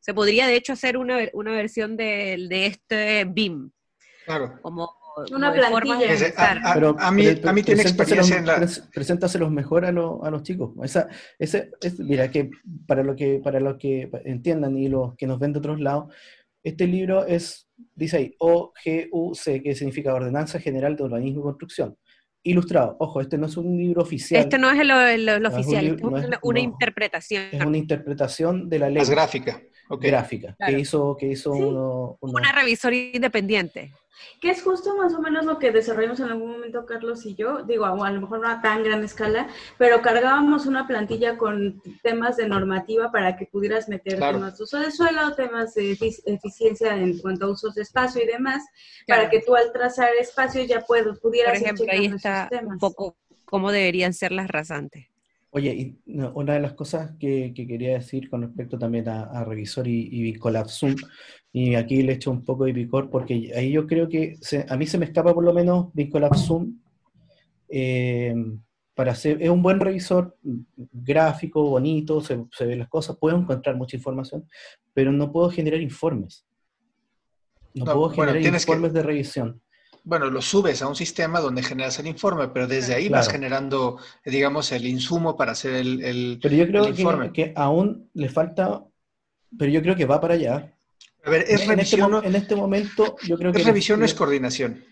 [0.00, 3.70] se podría, de hecho, hacer una, una versión de, de este BIM.
[4.24, 4.58] Claro.
[4.62, 4.90] Como
[5.32, 6.30] una plantilla.
[6.36, 8.66] a, pero, a, mí, a mí tiene experiencia en la...
[8.94, 10.72] Preséntaselos mejor a, a los chicos.
[10.82, 11.08] Esa,
[11.38, 12.50] ese, es, mira, que
[12.86, 16.14] para lo que, para lo que entiendan y los que nos ven de otros lados,
[16.62, 21.96] este libro es, dice ahí, OGUC, que significa Ordenanza General de Urbanismo y Construcción.
[22.48, 22.96] Ilustrado.
[22.98, 24.40] Ojo, este no es un libro oficial.
[24.40, 24.90] Este no es el,
[25.46, 27.44] oficial, es, una, interpretación.
[27.52, 29.02] Es una interpretación de la ley.
[29.02, 33.92] Es gráfica gráfica, que hizo, que hizo una revisora independiente.
[34.40, 37.62] Que es justo más o menos lo que desarrollamos en algún momento Carlos y yo,
[37.62, 39.48] digo, a, lo mejor no a tan gran escala,
[39.78, 44.78] pero cargábamos una plantilla con temas de normativa para que pudieras meter temas de uso
[44.78, 48.64] de suelo, temas de eficiencia en cuanto a usos de espacio y demás,
[49.06, 51.58] para que tú al trazar espacio ya puedas, pudieras...
[51.58, 55.06] Por ejemplo, ahí está un poco cómo deberían ser las rasantes.
[55.50, 55.98] Oye, y
[56.34, 60.94] una de las cosas que, quería decir con respecto también a, Revisor y, y Zoom,
[61.52, 64.36] y aquí le echo un poco de picor porque ahí yo creo que
[64.68, 65.86] a mí se me escapa por lo menos
[66.36, 66.78] Zoom,
[67.70, 68.34] eh,
[68.94, 73.76] para hacer, es un buen revisor gráfico, bonito, se, se ven las cosas, puedo encontrar
[73.76, 74.46] mucha información,
[74.92, 76.44] pero no puedo generar informes.
[77.74, 79.62] No, puedo generar informes de revisión
[80.08, 83.98] bueno, lo subes a un sistema donde generas el informe, pero desde ahí vas generando,
[84.24, 88.86] digamos, el insumo para hacer el, el Pero yo creo Que, aún le falta,
[89.58, 90.72] pero yo creo que va para allá.
[91.24, 92.14] A ver, es en revisión.
[92.14, 93.58] Este, en este momento, yo creo que.
[93.60, 94.82] Es revisión, no es coordinación.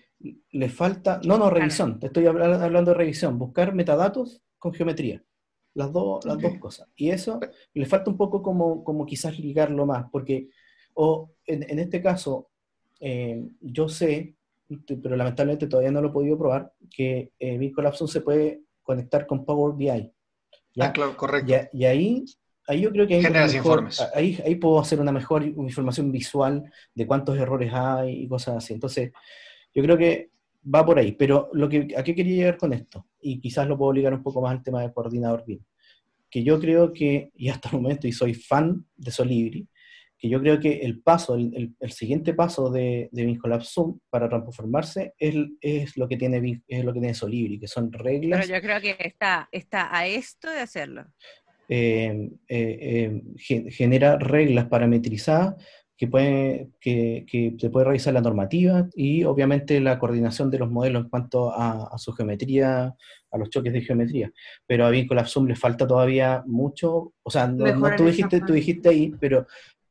[0.53, 5.23] le falta, no, no, revisión, te estoy habla- hablando de revisión, buscar metadatos con geometría,
[5.75, 6.89] las, dos las dos cosas.
[6.97, 7.41] Y eso
[7.75, 10.49] le falta un poco como, como quizás ligarlo más, porque,
[10.95, 12.51] o en, en este caso,
[13.01, 14.36] eh, yo sé,
[15.03, 19.45] pero lamentablemente todavía no lo he podido probar, que eh, Vincolapson se puede conectar con
[19.45, 19.87] Power BI.
[20.75, 20.87] ¿ya?
[20.87, 21.53] Ah, claro, correcto.
[21.73, 22.25] Y, y ahí,
[22.67, 24.01] ahí yo creo que ahí, Generas mejor- informes.
[24.15, 28.75] ahí, ahí puedo hacer una mejor información visual de cuántos errores hay y cosas así.
[28.75, 29.13] Entonces,
[29.75, 30.31] yo creo que
[30.75, 31.13] va por ahí.
[31.13, 33.07] Pero lo que, ¿a qué quería llegar con esto?
[33.21, 35.61] Y quizás lo puedo ligar un poco más al tema del coordinador BIM.
[36.29, 39.69] Que yo creo que, y hasta el momento, y soy fan de Solibri,
[40.19, 43.99] que yo creo que el paso, el, el- el siguiente paso de, de Vincolab Zoom
[44.11, 48.05] para transformarse es, es lo que tiene es lo que tiene Solibri, que son Pero
[48.05, 51.05] reglas yo creo que está, está a esto de hacerlo.
[51.69, 55.55] eh, eh, eh, gen- genera reglas parametrizadas
[55.99, 60.71] que, puede, que, que se puede revisar la normativa y obviamente la coordinación de los
[60.71, 62.95] modelos en cuanto a, a su geometría,
[63.31, 64.31] a los choques de geometría.
[64.67, 68.53] Pero a Vincolab Zoom le falta todavía mucho, o sea, no, no tú, dijiste, tú
[68.53, 69.47] dijiste ahí, pero,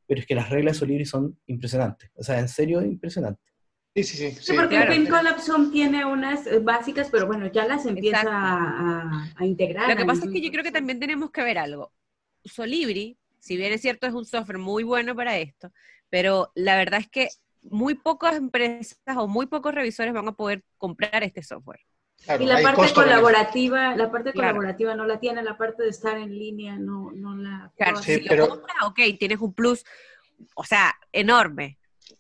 [0.08, 3.44] pero es que las reglas de Solibri son impresionantes, o sea, en serio impresionantes.
[3.96, 4.32] Sí, sí, sí.
[4.32, 4.94] Sí, sí, porque claro.
[5.10, 9.90] Collapson tiene unas eh, básicas, pero bueno, ya las empieza a, a- a integrar.
[9.90, 11.94] Lo que pasa es que yo creo que también tenemos que ver algo.
[12.44, 15.72] Solibri, si bien es cierto, es un software muy bueno para esto,
[16.10, 17.30] pero la verdad es que
[17.64, 21.80] muy pocas empresas o muy pocos revisores van a poder comprar este software.
[22.26, 24.50] Claro, Y la parte colaborativa, la parte Claro.
[24.56, 27.72] colaborativa no la tiene, la parte de estar en línea no, no la...
[27.78, 29.86] Claro, no Sí, si pero- lo compras, ok, tienes un plus,
[30.56, 31.78] o sea, enorme.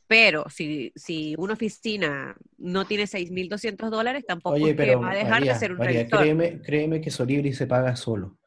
[0.08, 5.12] Pero si, si una oficina no tiene 6.200 dólares, tampoco Oye, es que pero va
[5.12, 8.38] a dejar María, de ser un María, créeme, créeme que Solibri se paga solo.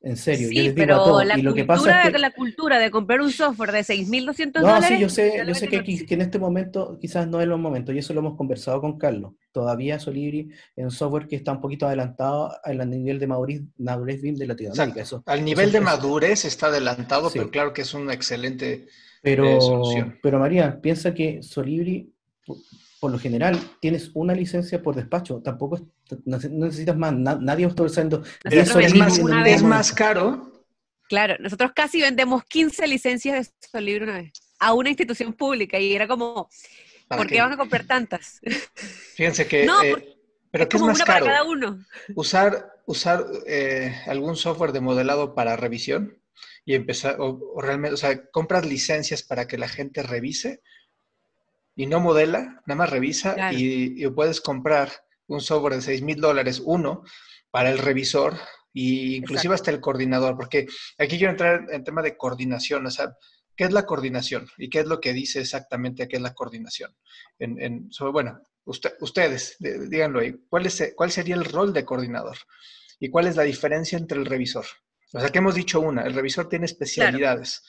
[0.00, 1.26] En serio, yo Sí, les digo a pero todos.
[1.26, 2.18] la Y lo que cultura, pasa es que...
[2.20, 4.88] la cultura de comprar un software de 6.200 No, dólares...
[4.88, 7.92] sí, yo sé, yo sé que, que en este momento quizás no es los momentos,
[7.94, 9.32] y eso lo hemos conversado con Carlos.
[9.50, 14.22] Todavía Solibri es un software que está un poquito adelantado al nivel de madurez, madurez
[14.22, 15.02] BIM de Latinoamérica.
[15.02, 17.38] Eso, Al nivel eso- de madurez está adelantado, Sí.
[17.40, 18.86] pero claro que es una excelente
[19.20, 20.16] pero, eh, solución.
[20.22, 22.12] pero María, piensa que Solibri,
[23.00, 25.40] por, lo general, tienes una licencia por despacho.
[25.42, 25.80] Tampoco
[26.26, 27.12] necesitas más.
[27.14, 30.52] na- nadie está usando Nosotros Es, más, una vez- caro.
[31.08, 35.94] Claro, nosotros casi vendemos 15 licencias de Solibri una vez a una institución pública y
[35.94, 36.50] era como,
[37.08, 38.40] ¿para ¿por qué van a comprar tantas?
[39.16, 39.64] Fíjense que...
[39.64, 40.16] No, eh,
[40.50, 41.26] pero es ¿qué es más una para caro?
[41.26, 41.84] cada uno.
[42.14, 46.18] usar, usar eh, algún software de modelado para revisión
[46.66, 50.60] y empezar, o, o realmente, o sea, compras licencias para que la gente revise
[51.78, 53.56] y no modela, nada más revisa Claro.
[53.56, 54.90] y, y puedes comprar
[55.28, 57.04] un software de 6 mil dólares, uno,
[57.50, 58.34] para el revisor
[58.72, 60.66] y inclusive hasta el coordinador, porque
[60.98, 63.14] aquí quiero entrar en tema de coordinación, o sea,
[63.56, 64.48] ¿qué es la coordinación?
[64.58, 66.94] ¿Y qué es lo que dice exactamente qué es la coordinación?
[67.38, 71.72] En, en- sobre- bueno, usted- ustedes, de- díganlo ahí, ¿cuál, es, ¿cuál sería el rol
[71.72, 72.36] de coordinador?
[73.00, 74.66] ¿Y cuál es la diferencia entre el revisor?
[75.12, 77.62] O sea, que hemos dicho una, el revisor tiene especialidades.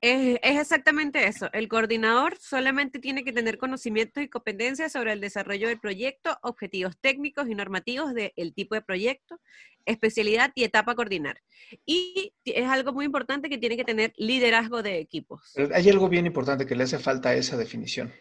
[0.00, 1.48] Es, exactamente eso.
[1.52, 6.96] El coordinador solamente tiene que tener conocimientos y competencias sobre el desarrollo del proyecto, objetivos
[7.00, 9.40] técnicos y normativos del tipo de proyecto,
[9.84, 11.40] especialidad y etapa a coordinar.
[11.84, 15.54] Y es algo muy importante que tiene que tener liderazgo de equipos.
[15.74, 18.12] Hay algo bien importante que le hace falta a esa definición.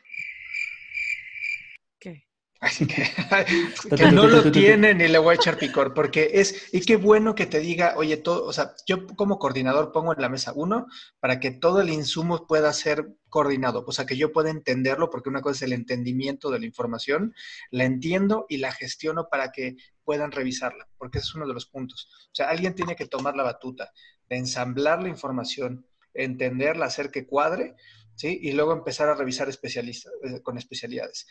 [2.62, 3.04] Así que,
[3.98, 7.34] que no lo tiene ni le voy a echar picor, porque es, y qué bueno
[7.34, 10.86] que te diga, oye, todo, o sea, yo como coordinador pongo en la mesa uno
[11.20, 15.30] para que todo el insumo pueda ser coordinado, o sea, que yo pueda entenderlo, porque
[15.30, 17.34] una cosa es el entendimiento de la información,
[17.72, 21.66] la entiendo y la gestiono para que puedan revisarla, porque ese es uno de los
[21.66, 22.10] puntos.
[22.28, 23.92] O sea, alguien tiene que tomar la batuta
[24.30, 27.74] de ensamblar la información, entenderla, hacer que cuadre,
[28.16, 28.40] ¿sí?
[28.42, 31.28] Y luego empezar a revisar especialistas, eh, con especialidades.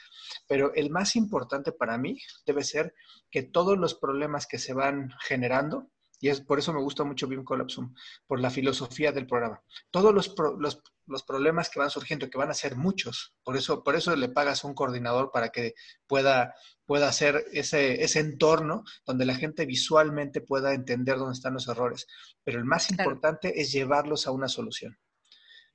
[0.46, 2.94] Pero el más importante para mí debe ser
[3.30, 5.90] que todos los problemas que se van generando,
[6.22, 7.94] y es por eso me gusta mucho BIM Collapsum,
[8.26, 12.36] por la filosofía del programa, todos los, pro, los, los, problemas que van surgiendo, que
[12.36, 15.74] van a ser muchos, por eso, por eso le pagas a un coordinador para que
[16.06, 21.68] pueda, pueda hacer ese, ese entorno donde la gente visualmente pueda entender dónde están los
[21.68, 22.06] errores.
[22.44, 23.04] Pero el más Claro.
[23.04, 24.98] importante es llevarlos a una solución.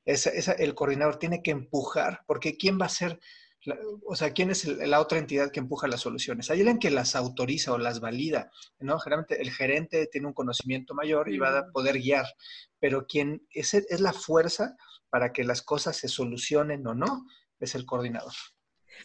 [0.06, 3.20] Esa, esa, el coordinador tiene que empujar, porque ¿quién va a ser,
[3.64, 6.50] la, o sea, quién es el, la otra entidad que empuja las soluciones?
[6.52, 9.00] Hay alguien que las autoriza o las valida, ¿no?
[9.00, 12.26] Generalmente el gerente tiene un conocimiento mayor y va a poder guiar,
[12.80, 14.76] pero quien es, es la fuerza
[15.10, 17.26] para que las cosas se solucionen o no,
[17.60, 18.34] es el coordinador.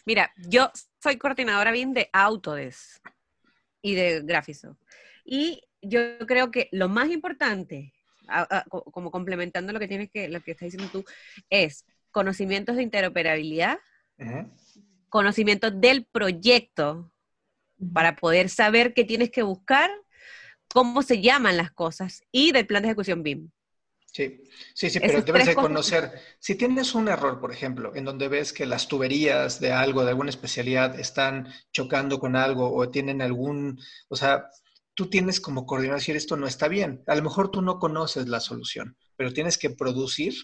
[0.05, 3.01] Mira, yo soy coordinadora bien de Autodesk
[3.81, 4.79] y de Graphisoft.
[5.23, 7.93] Y yo creo que lo más importante
[8.31, 11.05] a, a, como complementando lo que tienes que, lo que estás diciendo tú,
[11.49, 13.79] es conocimientos de interoperabilidad,
[14.19, 14.51] uh -huh.
[15.09, 17.11] conocimiento del proyecto
[17.93, 19.89] para poder saber qué tienes que buscar,
[20.73, 23.49] cómo se llaman las cosas y del plan de ejecución BIM.
[24.13, 28.27] Sí, sí, sí, pero debes de conocer, si tienes un error, por ejemplo, en donde
[28.27, 33.21] ves que las tuberías de algo, de alguna especialidad, están chocando con algo o tienen
[33.21, 34.49] algún, o sea,
[35.01, 37.01] tú tienes como coordinador decir esto no está bien.
[37.07, 40.35] A lo mejor tú no conoces la solución, pero tienes que producir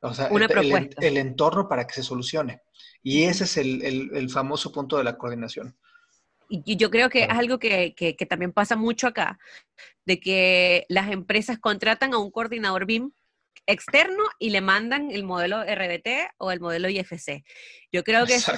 [0.00, 2.60] o sea, el, entorno para que se solucione.
[3.04, 5.78] Y ese es el, famoso punto de la coordinación.
[6.48, 7.94] Y yo creo que es algo que,
[8.28, 9.38] también pasa mucho acá,
[10.04, 13.12] de que las empresas contratan a un coordinador BIM
[13.66, 17.44] externo y le mandan el modelo RBT o el modelo IFC.
[17.92, 18.50] Yo creo que es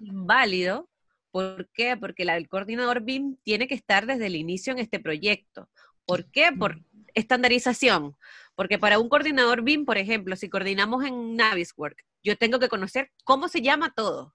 [0.00, 0.88] válido.
[1.36, 1.98] ¿Por qué?
[1.98, 5.68] Porque el coordinador BIM tiene que estar desde el inicio en este proyecto.
[6.06, 6.50] ¿Por qué?
[6.50, 6.80] Por
[7.12, 8.16] estandarización.
[8.54, 13.10] Porque para un coordinador BIM, por ejemplo, si coordinamos en Naviswork, yo tengo que conocer
[13.24, 14.34] cómo se llama todo.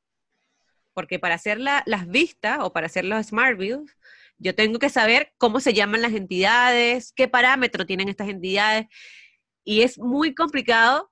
[0.93, 3.97] Porque para hacer las vistas o para hacer los Smart Views,
[4.37, 8.85] yo tengo que saber cómo se llaman las entidades, qué parámetro tienen estas entidades.
[9.63, 11.11] Y es muy complicado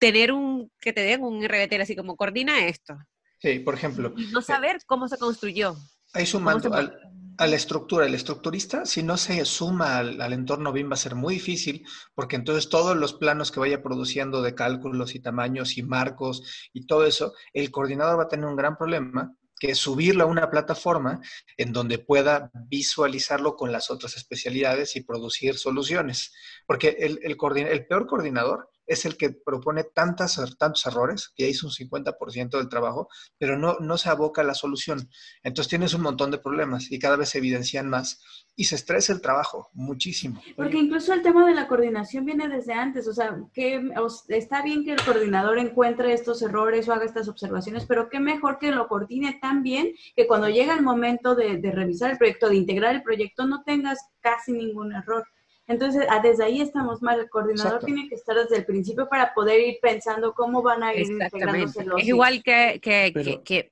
[0.00, 2.98] tener un, que te den un RBT así como coordina esto.
[3.38, 4.12] Sí, por ejemplo.
[4.16, 5.76] Y no saber cómo se construyó.
[6.12, 6.98] Ahí sumando, al,
[7.38, 8.04] a la estructura.
[8.04, 12.36] El estructurista, si no se suma al, entorno BIM, va a ser muy difícil, porque
[12.36, 17.06] entonces todos los planos que vaya produciendo de cálculos y tamaños y marcos y todo
[17.06, 21.20] eso, el coordinador va a tener un gran problema que es subirlo a una plataforma
[21.56, 26.32] en donde pueda visualizarlo con las otras especialidades y producir soluciones.
[26.66, 31.50] Porque el, el, el peor coordinador es el que propone tantas, tantos errores, que ya
[31.50, 35.08] hizo un 50% del trabajo, pero no, no se aboca a la solución.
[35.42, 38.20] Entonces tienes un montón de problemas y cada vez se evidencian más
[38.56, 40.42] y se estresa el trabajo muchísimo.
[40.56, 43.80] Porque incluso el tema de la coordinación viene desde antes, o sea, que
[44.28, 48.58] está bien que el coordinador encuentre estos errores o haga estas observaciones, pero qué mejor
[48.58, 52.48] que lo coordine tan bien que cuando llega el momento de, de revisar el proyecto,
[52.48, 55.26] de integrar el proyecto, no tengas casi ningún error.
[55.68, 57.20] Entonces, ah, desde ahí estamos mal.
[57.20, 60.94] El coordinador tiene que estar desde el principio para poder ir pensando cómo van a
[60.94, 62.00] ir integrándose los...
[62.00, 63.70] Es igual que, que, que,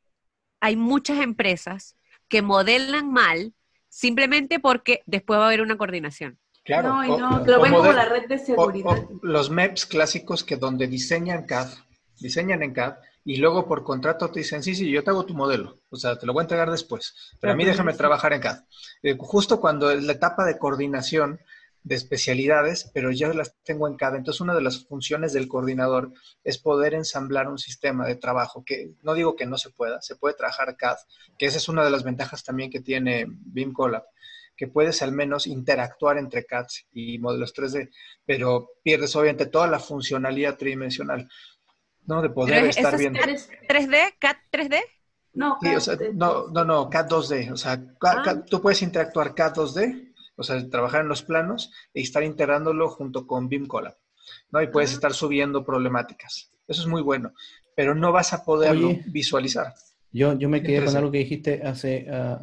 [0.61, 1.97] hay muchas empresas
[2.29, 3.55] que modelan mal
[3.89, 6.39] simplemente porque después va a haber una coordinación.
[6.65, 6.89] Claro.
[6.89, 9.05] No, y no, lo ven como la red de seguridad.
[9.23, 11.69] los MEPs clásicos que donde diseñan CAD,
[12.21, 15.35] diseñan en CAD, y luego por contrato te dicen, sí, sí, yo te hago tu
[15.35, 18.41] modelo, o sea, te lo voy a entregar después, pero a mí déjame trabajar en
[18.41, 18.65] CAD.
[19.03, 21.41] Eh, justo cuando es la etapa de coordinación,
[21.87, 24.17] de especialidades, pero ya las tengo en cada.
[24.17, 28.91] Entonces, una de las funciones del coordinador es poder ensamblar un sistema de trabajo, que
[29.05, 30.97] no digo que no se pueda, se puede trabajar CAD,
[31.39, 34.03] que esa es una de las ventajas también que tiene BIM Collab,
[34.57, 37.91] que puedes al menos interactuar entre CAD y modelos 3D,
[38.25, 41.29] pero pierdes obviamente toda la funcionalidad tridimensional,
[42.05, 42.21] ¿no?
[42.21, 43.21] De poder estar viendo.
[43.21, 44.15] ¿3D?
[44.19, 44.81] ¿CAD 3D?
[45.35, 45.57] No,
[46.15, 47.53] no, no, no, CAD 2D.
[47.53, 48.43] O sea, ah.
[48.51, 50.06] tú puedes interactuar CAD 2D
[50.37, 53.97] o sea, trabajar en los planos y estar integrándolo junto con BIM Collab,
[54.51, 54.63] ¿no?
[54.63, 56.51] Y puedes estar subiendo problemáticas.
[56.69, 57.33] Eso es muy bueno,
[57.75, 59.73] pero no vas a poderlo visualizar.
[60.13, 62.41] Yo, yo me quedé con algo que dijiste hace, ah,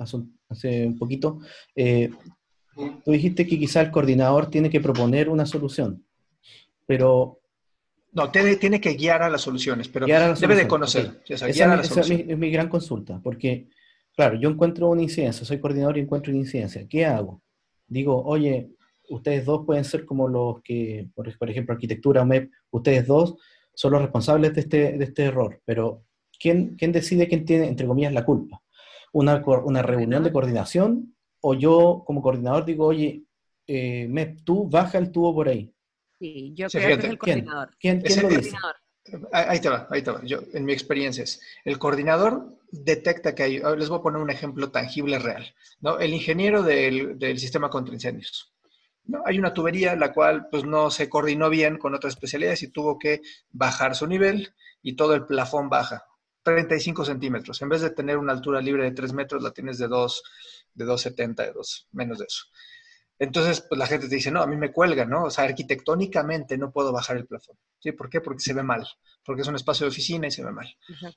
[0.49, 1.39] hace, un poquito.
[1.75, 2.11] Eh,
[3.03, 6.05] tú dijiste que quizá el coordinador tiene que proponer una solución,
[6.85, 7.39] pero...
[8.11, 11.23] No, tiene, tiene que guiar a las soluciones, pero debe de conocer.
[11.27, 13.69] esa, es mi gran consulta, porque,
[14.15, 16.87] claro, yo encuentro una incidencia, soy coordinador y encuentro una incidencia.
[16.87, 17.42] ¿Qué hago?
[17.93, 18.71] Digo, oye,
[19.09, 23.35] ustedes dos pueden ser como los que, por, ejemplo, arquitectura, MEP, ustedes dos
[23.73, 26.03] son los responsables de este, de este error, pero
[26.39, 28.61] ¿quién, ¿quién decide quién tiene, entre comillas, la culpa?
[29.13, 31.15] ¿Una, una reunión de coordinación?
[31.41, 33.23] ¿O yo como coordinador digo, oye,
[33.67, 35.73] eh, MEP, tú baja el tubo por ahí?
[36.19, 37.69] Sí, yo creo que es el coordinador.
[37.79, 38.55] ¿Quién, quién, lo dice?
[39.33, 40.21] Ahí te va, ahí te va.
[40.23, 44.29] Yo, en mi experiencia es, el coordinador detecta que hay, les voy a poner un
[44.29, 45.99] ejemplo tangible real, ¿no?
[45.99, 48.53] El ingeniero del, sistema contra incendios.
[49.05, 49.21] ¿no?
[49.25, 52.97] Hay una tubería la cual pues no se coordinó bien con otras especialidades y tuvo
[52.97, 56.05] que bajar su nivel y todo el plafón baja,
[56.43, 57.61] 35 centímetros.
[57.61, 60.23] En vez de tener una altura libre de 3 metros, la tienes de 2,
[60.75, 62.45] de 2,70, de 2, menos de eso.
[63.19, 65.25] Entonces, pues la gente te dice, no, a mí me cuelga, ¿no?
[65.25, 67.57] O sea, arquitectónicamente no puedo bajar el plafón.
[67.79, 67.91] ¿Sí?
[67.91, 68.21] ¿Por qué?
[68.21, 68.85] Porque se ve mal,
[69.25, 70.67] porque es un espacio de oficina y se ve mal.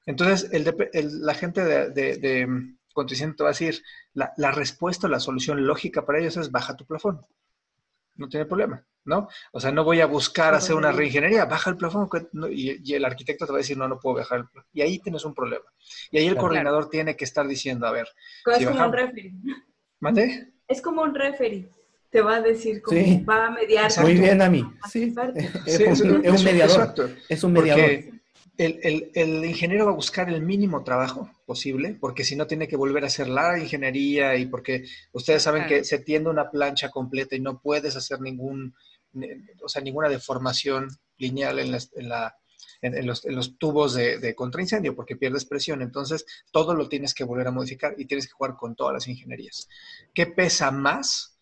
[0.05, 0.51] Entonces,
[0.93, 2.47] la gente de, de, de
[2.95, 3.83] te va a decir,
[4.15, 7.21] la, la, respuesta, la solución lógica para ellos es baja tu plafón.
[8.15, 9.29] No tiene problema, ¿no?
[9.53, 12.09] O sea, no voy a buscar hacer una reingeniería, baja el plafón
[12.51, 14.71] y, el arquitecto te va a decir, no, no puedo bajar el plafón.
[14.73, 15.67] Y ahí tienes un problema.
[16.11, 18.09] Y ahí el coordinador tiene que estar diciendo, a ver.
[18.47, 19.35] Es como un referee.
[20.01, 20.53] ¿Mande?
[20.69, 21.71] Es como un referee
[22.11, 23.91] te va a decir cómo va a mediar.
[24.01, 24.65] Muy bien a mí.
[24.91, 25.15] Sí.
[25.67, 27.17] Es, un, mediador.
[27.29, 27.91] Es un mediador.
[28.57, 32.69] el, el, el, ingeniero va a buscar el mínimo trabajo posible, porque si no tiene
[32.69, 36.91] que volver a hacer la ingeniería y porque ustedes saben que se tiende una plancha
[36.91, 38.75] completa y no puedes hacer ningún,
[39.63, 40.89] o sea, ninguna deformación
[41.19, 42.37] lineal en, en, la,
[42.83, 45.83] en, los, los, tubos de, de, contraincendio porque pierdes presión.
[45.83, 49.09] Entonces, todo lo tienes que volver a modificar y tienes que jugar con todas las
[49.09, 49.69] ingenierías.
[50.15, 51.36] ¿Qué pesa más?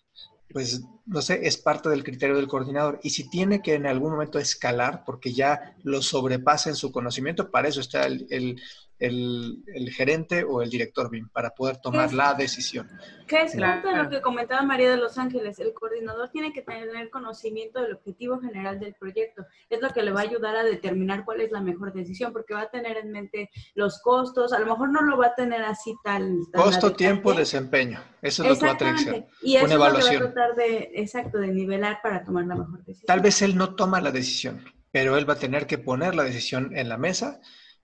[0.53, 3.01] Pues, no sé, es parte del criterio del coordinador.
[3.03, 7.51] Y si tiene que en algún momento escalar, porque ya lo sobrepasa en su conocimiento,
[7.51, 8.61] para eso está el, el,
[9.07, 12.89] el, gerente o el director BIM para poder tomar la decisión.
[13.27, 15.59] ¿Qué es lo que comentaba María de Los Ángeles?
[15.59, 19.47] El coordinador tiene que tener conocimiento del objetivo general del proyecto.
[19.71, 22.55] Es lo que le va a ayudar a determinar cuál es la mejor decisión, porque
[22.55, 24.53] va a tener en mente los costos.
[24.53, 26.39] A lo mejor no lo va a tener así tal.
[26.53, 28.01] Costo, tiempo, desempeño.
[28.21, 29.27] Eso es lo que va a tener que ser.
[29.43, 32.57] Y eso Una lo que va a tratar de, exacto, de nivelar para tomar la
[32.57, 33.07] mejor decisión.
[33.07, 36.25] Tal vez él no toma la decisión, pero él va a tener que poner la
[36.25, 37.41] decisión en la mesa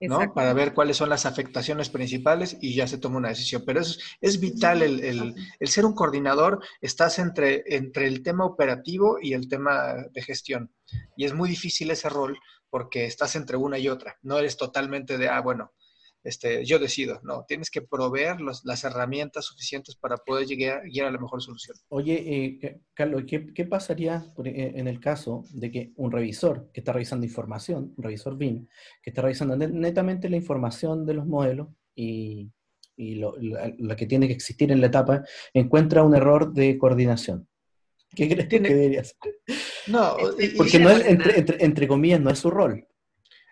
[0.07, 0.33] ¿no?
[0.33, 3.63] Para ver cuáles son las afectaciones principales y ya se toma una decisión.
[3.65, 8.45] Pero es, es vital el, el, el, ser un coordinador, estás entre, entre el tema
[8.45, 10.73] operativo y el tema de gestión.
[11.15, 12.37] Y es muy difícil ese rol
[12.69, 14.17] porque estás entre una y otra.
[14.21, 15.73] No eres totalmente de, ah, bueno,
[16.23, 17.19] este, yo decido.
[17.23, 21.75] No, tienes que proveer las herramientas suficientes para poder llegar, llegar, a la mejor solución.
[21.89, 26.81] Oye, eh, Carlos, ¿qué, ¿qué, pasaría eh, en el caso de que un revisor que
[26.81, 28.67] está revisando información, un revisor BIM,
[29.01, 32.51] que está revisando netamente la información de los modelos y,
[32.95, 37.47] y lo, la, que tiene que existir en la etapa, encuentra un error de coordinación?
[38.13, 39.17] ¿Qué crees que debería hacer?
[39.87, 40.17] No,
[40.57, 42.85] porque no es, entre, entre, entre comillas, no es su rol.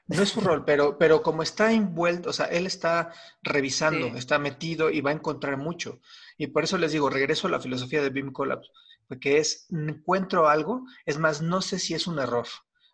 [0.09, 4.17] No es su rol, pero, pero como está envuelto, o sea, él está revisando, sí.
[4.17, 6.01] está metido y va a encontrar mucho.
[6.37, 8.71] Y por eso les digo, regreso a la filosofía de BIM Collabs,
[9.07, 12.47] porque es, encuentro algo, es más, no sé si es un error.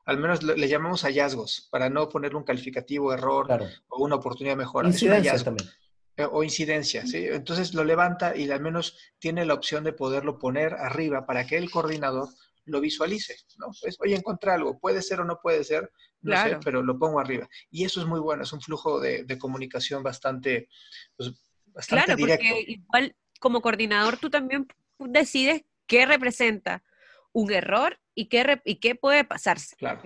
[0.05, 3.65] Al menos le, le llamamos hallazgos, para no ponerle un calificativo error claro.
[3.87, 4.87] o una oportunidad de mejora.
[4.87, 5.69] Incidencia también.
[6.17, 7.25] Eh, o incidencia, ¿sí?
[7.27, 11.57] Entonces lo levanta y al menos tiene la opción de poderlo poner arriba para que
[11.57, 12.29] el coordinador
[12.65, 13.67] lo visualice, ¿no?
[13.81, 15.91] Pues, oye, encontré algo, puede ser o no puede ser,
[16.21, 16.55] no claro.
[16.55, 17.47] sé, pero lo pongo arriba.
[17.69, 20.67] Y eso es muy bueno, es un flujo de, de comunicación bastante,
[21.15, 21.31] pues,
[21.65, 22.45] bastante claro, directo.
[22.47, 26.83] porque igual como coordinador tú también decides qué representa
[27.31, 29.75] un error y qué, y qué puede pasarse.
[29.75, 30.01] Claro.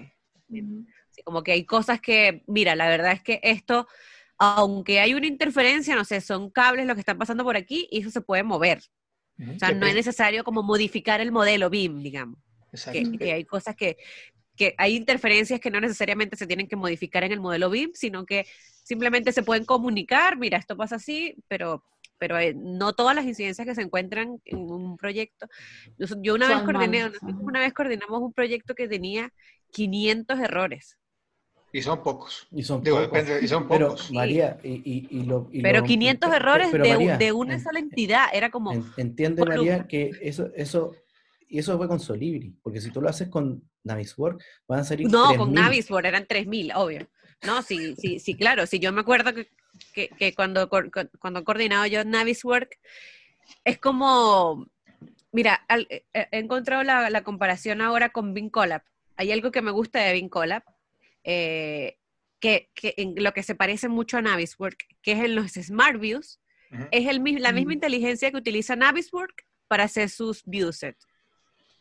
[0.49, 3.87] Sí, como que hay cosas que, mira, la verdad es que esto,
[4.37, 8.01] aunque hay una interferencia, no sé, son cables lo que están pasando por aquí y
[8.01, 8.81] eso se puede mover.
[9.37, 9.55] Uh -huh.
[9.55, 12.39] O sea, no es necesario como modificar el modelo BIM, digamos.
[12.91, 13.97] Que, que, hay cosas que,
[14.55, 18.25] que hay interferencias que no necesariamente se tienen que modificar en el modelo BIM, sino
[18.25, 18.45] que
[18.83, 21.83] simplemente se pueden comunicar, mira, esto pasa así, pero,
[22.17, 25.47] pero eh, no todas las incidencias que se encuentran en un proyecto.
[25.97, 29.31] Yo una, vez, coordiné, una vez coordinamos un proyecto que tenía
[29.71, 30.97] 500 errores.
[31.71, 32.47] Y son pocos.
[32.51, 33.13] Y son Digo, pocos.
[33.13, 34.07] Depende, y son pocos.
[34.07, 37.31] Pero, María, y, y, y lo, y pero lo, 500 errores pero, de, María, de,
[37.31, 38.73] una sola entidad, era como...
[38.97, 40.95] Entiende, María, que eso, eso,
[41.49, 45.09] y eso fue con Solibri, porque si tú lo haces con Naviswork, van a salir
[45.09, 47.09] No, con Naviswork eran 3.000, obvio.
[47.41, 48.67] No, sí, sí, sí, claro.
[48.67, 49.49] Sí, yo me acuerdo que,
[49.93, 52.77] que, que cuando, cuando he coordinado yo Naviswork,
[53.63, 54.67] es como...
[55.31, 58.83] Mira, al, he encontrado la, la, comparación ahora con BinCollab.
[59.15, 60.63] Hay algo que me gusta de BinCollab,
[61.23, 61.97] eh,
[62.39, 65.99] que, que, en lo que se parece mucho a Naviswork, que es en los Smart
[65.99, 66.39] Views,
[66.71, 66.87] uh -huh.
[66.91, 67.73] es el, la misma uh -huh.
[67.73, 71.08] inteligencia que utiliza Naviswork para hacer sus viewsets.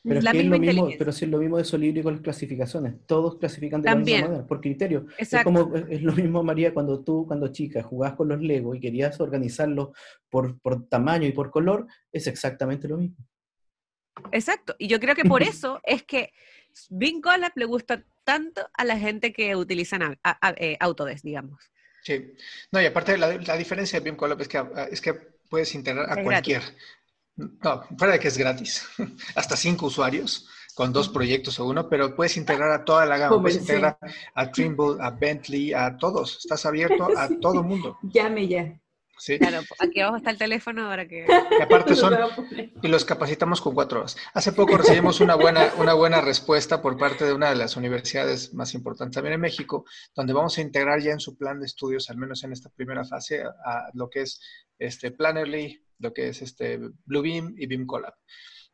[0.09, 2.15] Pero, la es, misma es lo mismo, pero sí es lo mismo de Solibri con
[2.15, 2.95] las clasificaciones.
[3.07, 4.21] Todos clasifican de También.
[4.21, 5.07] la misma manera, por criterio.
[5.19, 5.37] Exacto.
[5.37, 8.81] Es, como, es lo mismo, María, cuando tú, cuando chica, jugabas con los Legos y
[8.81, 9.91] querías organizarlos
[10.29, 13.17] por, por tamaño y por color, es exactamente lo mismo.
[14.33, 14.75] Exacto.
[14.79, 16.33] Y yo creo que por eso es que
[16.91, 21.25] Bing Collab le gusta tanto a la gente que utiliza a, a, a, eh, Autodesk,
[21.25, 21.71] digamos.
[22.03, 22.33] Sí.
[22.71, 25.15] No, y aparte la, la diferencia de BIM Collab es que, es que
[25.49, 26.61] puedes integrar a es cualquier.
[26.61, 26.79] Gratis.
[27.39, 28.87] No, fuera de que es gratis.
[29.35, 33.41] Hasta cinco usuarios con dos proyectos o uno, pero puedes integrar a toda la gama.
[33.41, 33.99] Puedes integrar
[34.35, 36.39] a Trimble, a Bentley, a todos.
[36.39, 37.99] Estás abierto a todo mundo.
[38.03, 38.81] Llame ya.
[39.19, 39.37] Sí.
[39.41, 41.27] Claro, aquí abajo está el teléfono para que...
[41.59, 42.17] Y aparte son,
[42.81, 44.17] y los capacitamos con cuatro horas.
[44.33, 48.55] Hace poco recibimos una buena, una buena respuesta por parte de una de las universidades
[48.55, 49.85] más importantes también en México,
[50.15, 53.05] donde vamos a integrar ya en su plan de estudios, al menos en esta primera
[53.05, 54.41] fase, a, a lo que es
[54.79, 58.15] este Plannerly, lo que es este Bluebeam y Beam Collab.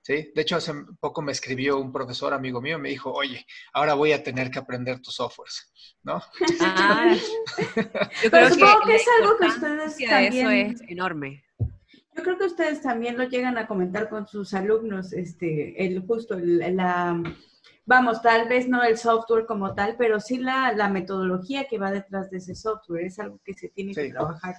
[0.03, 0.33] ¿Sí?
[0.35, 4.12] De hecho, hace poco me escribió un profesor amigo mío, me dijo, oye, ahora voy
[4.12, 5.72] a tener que aprender tus softwares,
[6.03, 6.20] ¿no?
[6.61, 7.16] Ah,
[8.22, 10.47] yo creo que, que, es algo que ustedes también...
[10.47, 11.43] Eso es enorme.
[11.59, 16.39] Yo creo que ustedes también lo llegan a comentar con sus alumnos, este, el justo
[16.39, 17.20] la,
[17.87, 21.91] vamos, tal vez no el software como tal, pero sí la, la metodología que va
[21.91, 24.55] detrás de ese software, es algo que se tiene que trabajar.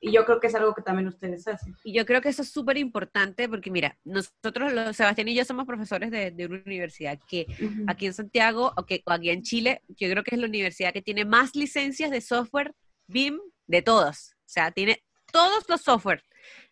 [0.00, 1.74] Y yo creo que es algo que también ustedes hacen.
[1.84, 5.44] Y yo creo que eso es súper importante porque, mira, nosotros, los, Sebastián y yo
[5.44, 7.46] somos profesores de, de una universidad que
[7.86, 10.92] aquí en Santiago o, que, o aquí en Chile, yo creo que es la universidad
[10.92, 12.74] que tiene más licencias de software
[13.06, 14.32] BIM de todos.
[14.34, 16.22] O sea, tiene todos los software.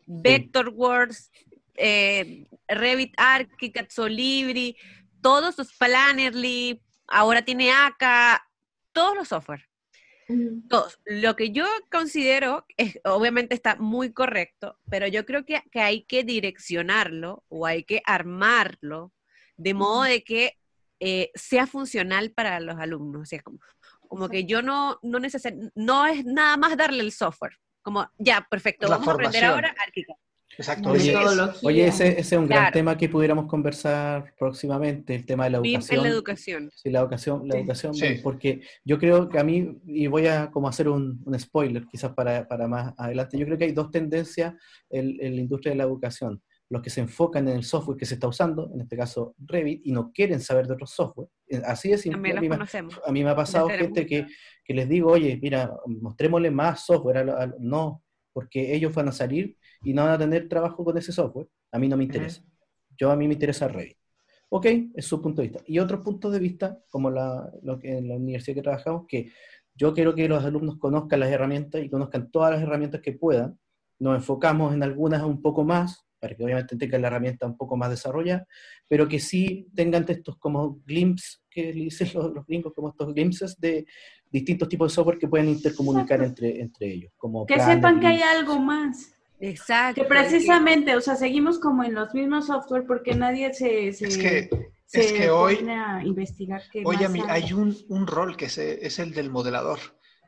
[0.07, 1.31] Vectorworks,
[1.77, 4.77] eh, Revit Archicad, Solibri,
[5.21, 8.47] todos los Plannerly, ahora tiene ACA,
[8.93, 9.65] todos los software.
[10.69, 10.99] Todos.
[11.05, 16.25] Lo que yo considero, es, obviamente está muy correcto, pero yo creo que, hay que
[16.25, 19.13] direccionarlo o hay que armarlo
[19.57, 20.59] de modo de que
[21.01, 23.23] eh, sea funcional para los alumnos.
[23.23, 23.59] O sea, como,
[24.09, 27.59] como que yo no, no necesito, no es nada más darle el software.
[27.83, 29.75] Como, ya, perfecto, vamos a aprender ahora.
[30.59, 30.91] Exacto.
[31.63, 36.03] Oye, ese, es un gran tema que pudiéramos conversar próximamente, el tema de la educación.
[36.03, 36.71] la educación.
[36.75, 40.69] Sí, la educación, la educación porque yo creo que a mí, y voy a como
[40.69, 44.55] hacer un, spoiler quizás para, para, más adelante, yo creo que hay dos tendencias
[44.91, 46.43] en, la industria de la educación.
[46.71, 49.83] Los que se enfocan en el software que se está usando, en este caso Revit,
[49.85, 51.29] y no quieren saber de otros software.
[51.47, 52.33] Eh, así es simple.
[52.33, 54.27] A mí, me, a mí me ha pasado gente que,
[54.65, 57.55] que, les digo, oye, mira, mostrémosle más software.
[57.61, 58.03] no,
[58.33, 61.79] porque ellos van a salir y no van a tener trabajo con ese software, a
[61.79, 62.43] mí no me interesa.
[62.97, 63.99] Yo a mí me interesa Revit.
[64.51, 65.65] Ok, es su punto de vista.
[65.67, 69.33] Y otros puntos de vista, como la, lo que en la universidad que trabajamos, que
[69.75, 73.59] yo quiero que los alumnos conozcan las herramientas y conozcan todas las herramientas que puedan.
[73.99, 77.77] Nos enfocamos en algunas un poco más, para que obviamente tengan la herramienta un poco
[77.77, 78.47] más desarrollada,
[78.89, 83.59] pero que sí tengan estos como glimpses, que dicen los, los, gringos, como estos glimpses
[83.61, 83.85] de
[84.31, 87.13] distintos tipos de software que pueden intercomunicar entre, entre ellos.
[87.17, 89.14] Como que sepan que hay algo más.
[89.41, 90.03] Exacto.
[90.03, 94.19] Que precisamente, o sea, seguimos como en los mismos software porque nadie se, se, es
[94.19, 94.51] que,
[94.93, 97.53] es que hoy, a investigar qué Oye, hay.
[97.53, 99.79] un, un, rol que es, es el del modelador.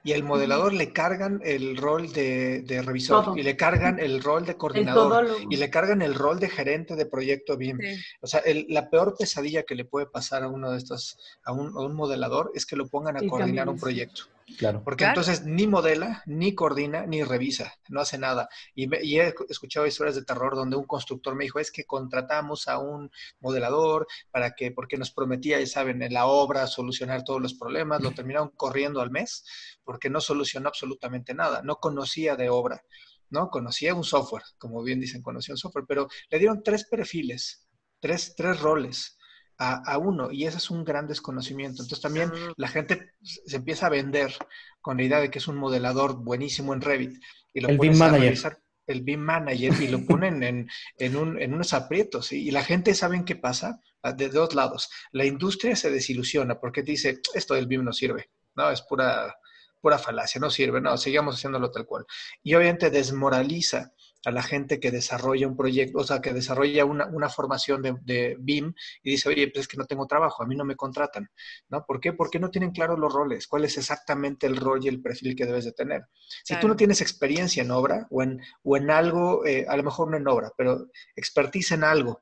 [0.07, 4.57] Y el modelador le cargan el rol de, revisor y le cargan el rol de
[4.57, 7.81] coordinador y le cargan el rol de gerente de proyecto BIM.
[8.21, 11.77] O sea, la peor pesadilla que le puede pasar a uno de estos, a un,
[11.77, 14.27] a un modelador es que lo pongan a coordinar un proyecto.
[14.59, 14.83] Claro.
[14.85, 18.49] Porque entonces ni modela, ni coordina, ni revisa, no hace nada.
[18.75, 22.79] Y, he escuchado historias de terror donde un constructor me dijo, es que contratamos a
[22.79, 27.55] un modelador para que, porque nos prometía, ya saben, en la obra solucionar todos los
[27.55, 29.45] problemas, lo terminaron corriendo al mes
[29.83, 32.85] porque no solucionó absolutamente nada, no conocía de obra,
[33.31, 33.51] ¿no?
[33.51, 37.67] Conocía un software, como bien dicen, conocía un software, pero le dieron tres perfiles,
[38.01, 39.16] tres, tres roles
[39.59, 41.83] a, uno y ese es un gran desconocimiento.
[41.83, 44.35] Entonces también la gente se empieza a vender
[44.81, 47.23] con la idea de que es un modelador buenísimo en Revit
[47.55, 48.59] y lo el Manager.
[48.87, 52.95] el BIM Manager y lo ponen en, en, un, en unos aprietos y la gente
[52.95, 54.91] saben qué pasa ah, de dos lados.
[55.13, 59.35] La industria se desilusiona porque dice, esto del BIM no sirve, no, es pura,
[59.81, 62.05] pura falacia, no sirve, no, sigamos haciéndolo tal cual.
[62.43, 63.93] Y obviamente desmoraliza
[64.27, 68.75] a la gente que desarrolla un proyecto, o sea, que desarrolla una, formación de, BIM
[69.05, 71.31] y dice, oye, pues es que no tengo trabajo, a mí no me contratan,
[71.69, 71.87] ¿no?
[71.87, 72.13] ¿Por qué?
[72.13, 75.47] Porque no tienen claros los roles, cuál es exactamente el rol y el perfil que
[75.47, 76.07] debes de tener.
[76.43, 79.85] Si tú no tienes experiencia en obra o en, o en algo, eh, a lo
[79.85, 82.21] mejor no en obra, pero expertise en algo,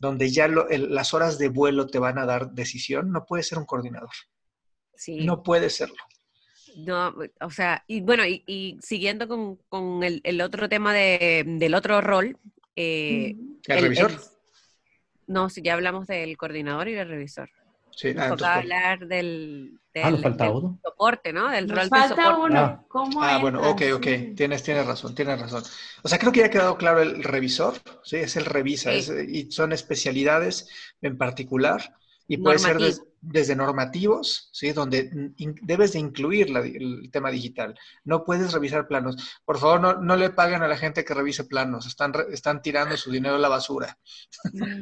[0.00, 3.66] donde ya las horas de vuelo te van a dar decisión, no puedes ser un
[3.66, 4.10] coordinador.
[4.96, 5.24] Sí.
[5.24, 6.02] No puede serlo.
[6.76, 12.36] No, o sea, y bueno, y, siguiendo con, el, otro tema de, del otro rol.
[12.76, 13.34] Eh,
[13.66, 14.12] ¿El, revisor?
[15.26, 17.48] no, si ya hablamos del coordinador y del revisor.
[17.96, 20.78] Sí, nos ah, hablar del, ah, falta uno.
[20.84, 21.50] soporte, ¿no?
[21.50, 22.40] Del rol de soporte.
[22.40, 22.60] Uno.
[22.60, 24.06] Ah, ¿Cómo ah bueno, ok, ok,
[24.36, 25.62] tienes, tienes razón, tienes razón.
[26.02, 28.16] O sea, creo que ya ha quedado claro el revisor, ¿sí?
[28.16, 30.68] Es el revisa, y son especialidades
[31.00, 31.94] en particular
[32.28, 32.78] y puede ser
[33.28, 34.72] desde normativos, ¿sí?
[34.72, 35.10] donde
[35.62, 37.74] debes de incluir el tema digital.
[38.04, 39.16] No puedes revisar planos.
[39.44, 41.86] Por favor, no, no, le paguen a la gente que revise planos.
[41.86, 43.98] Están, están tirando su dinero a la basura.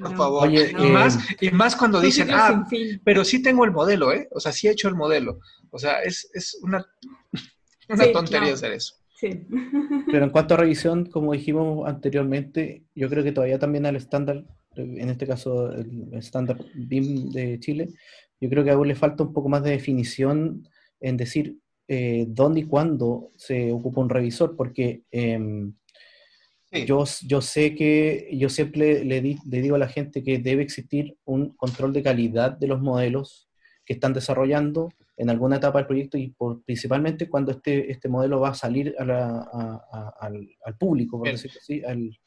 [0.00, 0.52] Por favor.
[0.52, 2.66] y, más, y más cuando dicen, ah,
[3.02, 4.28] pero sí tengo el modelo, ¿eh?
[4.32, 5.40] O sea, sí he hecho el modelo.
[5.70, 6.84] O sea, es, es una,
[7.88, 8.96] una tontería hacer eso.
[9.16, 9.30] Sí.
[10.10, 14.44] Pero en cuanto a revisión, como dijimos anteriormente, yo creo que todavía también al estándar
[14.76, 17.88] en este caso el estándar BIM de Chile,
[18.40, 20.68] yo creo que aún le falta un poco más de definición
[21.00, 21.58] en decir
[21.88, 25.74] eh, dónde y cuándo se ocupa un revisor, porque em,
[26.86, 31.16] yo, yo sé que yo siempre le, le, digo a la gente que debe existir
[31.24, 33.48] un control de calidad de los modelos
[33.84, 38.40] que están desarrollando en alguna etapa del proyecto y por, principalmente cuando este, este modelo
[38.40, 42.18] va a salir al, al, público, por decirlo así, al,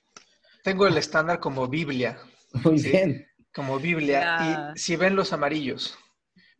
[0.63, 2.17] tengo el estándar como Biblia.
[2.63, 2.89] Muy Sí.
[2.89, 3.25] bien.
[3.57, 4.71] Como Biblia.
[4.75, 5.97] Y si ven los amarillos,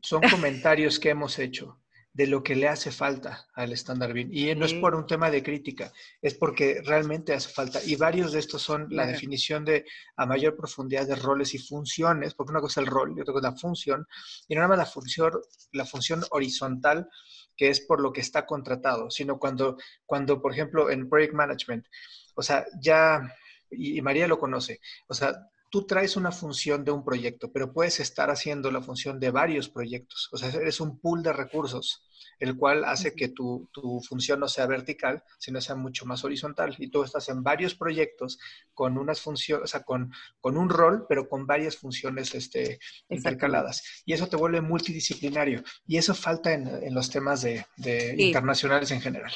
[0.02, 1.80] son comentarios que hemos hecho
[2.12, 4.30] de lo que le hace falta al estándar BIM.
[4.32, 7.80] Y no es por un tema de crítica, es porque realmente hace falta.
[7.86, 9.86] Y varios de estos son la definición de
[10.16, 13.34] a mayor profundidad de roles y funciones, porque una cosa es el rol y otra
[13.34, 14.08] cosa es la función,
[14.48, 15.34] y no nada más la función,
[15.74, 17.08] la función horizontal,
[17.56, 21.86] que es por lo que está contratado, sino cuando, cuando por ejemplo, en Project Management,
[22.34, 23.22] o sea, ya,
[23.70, 25.36] y, y María lo conoce, o sea,
[25.70, 29.70] tú traes una función de un proyecto, pero puedes estar haciendo la función de varios
[29.70, 30.30] proyectos.
[30.32, 32.04] O sea, eres un pool de recursos,
[32.40, 36.76] el cual hace que tu, tu función no sea vertical, sino sea mucho más horizontal.
[36.78, 38.38] Y tú estás en varios proyectos
[38.74, 44.04] con unas funciones, o sea, con, con un rol, pero con varias funciones este, intercaladas.
[44.06, 45.64] Y eso te vuelve multidisciplinario.
[45.86, 48.24] Y eso falta en, en los temas de, de Sí.
[48.28, 49.32] internacionales en general.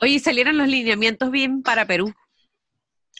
[0.00, 2.12] Oye, salieron los lineamientos BIM para Perú.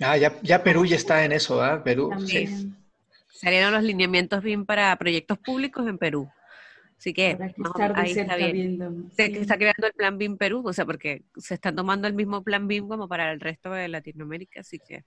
[0.01, 1.83] Ah, ya, ya Perú ya está en eso, ¿ah?
[1.83, 2.45] Perú, sí.
[2.45, 2.77] También.
[3.29, 6.31] Salieron los lineamientos BIM para proyectos públicos en Perú.
[6.97, 7.37] Así que
[7.97, 8.53] ahí está bien.
[8.53, 8.93] viendo.
[9.17, 9.33] Se sí.
[9.33, 12.45] que está creando el plan BIM Perú, o sea, porque se están tomando el mismo
[12.45, 15.05] plan BIM como para el resto de Latinoamérica, así que...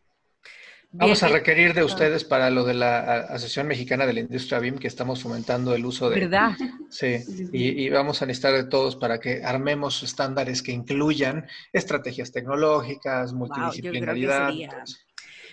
[0.91, 4.77] Vamos a requerir de ustedes para lo de la Asociación Mexicana de la Industria BIM,
[4.77, 6.21] que estamos fomentando el uso de...
[6.21, 6.51] ¿Verdad?
[6.89, 7.17] Sí,
[7.51, 13.31] y, y vamos a necesitar de todos para que armemos estándares que incluyan estrategias tecnológicas,
[13.31, 14.47] yo creo que multidisciplinaridad.
[14.49, 14.85] sería-.
[14.85, 14.95] Sí.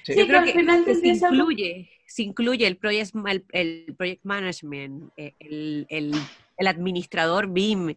[0.05, 3.95] Sí, Yo creo al final que se incluye, se incluye el project, ma- el, el
[3.97, 6.15] project management, eh, el, el-
[6.57, 7.95] el administrador BIM,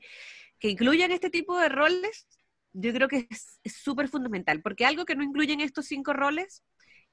[0.59, 2.27] que incluyan este tipo de roles,
[2.73, 6.63] yo creo que es es súper fundamental, porque algo que no incluyen estos cinco roles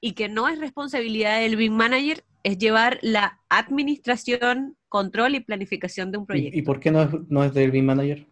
[0.05, 6.11] y que no es responsabilidad del BIM manager es llevar la administración, control y planificación
[6.11, 6.57] de un ¿Y, proyecto.
[6.59, 8.25] y por qué no es, no es del BIM Manager?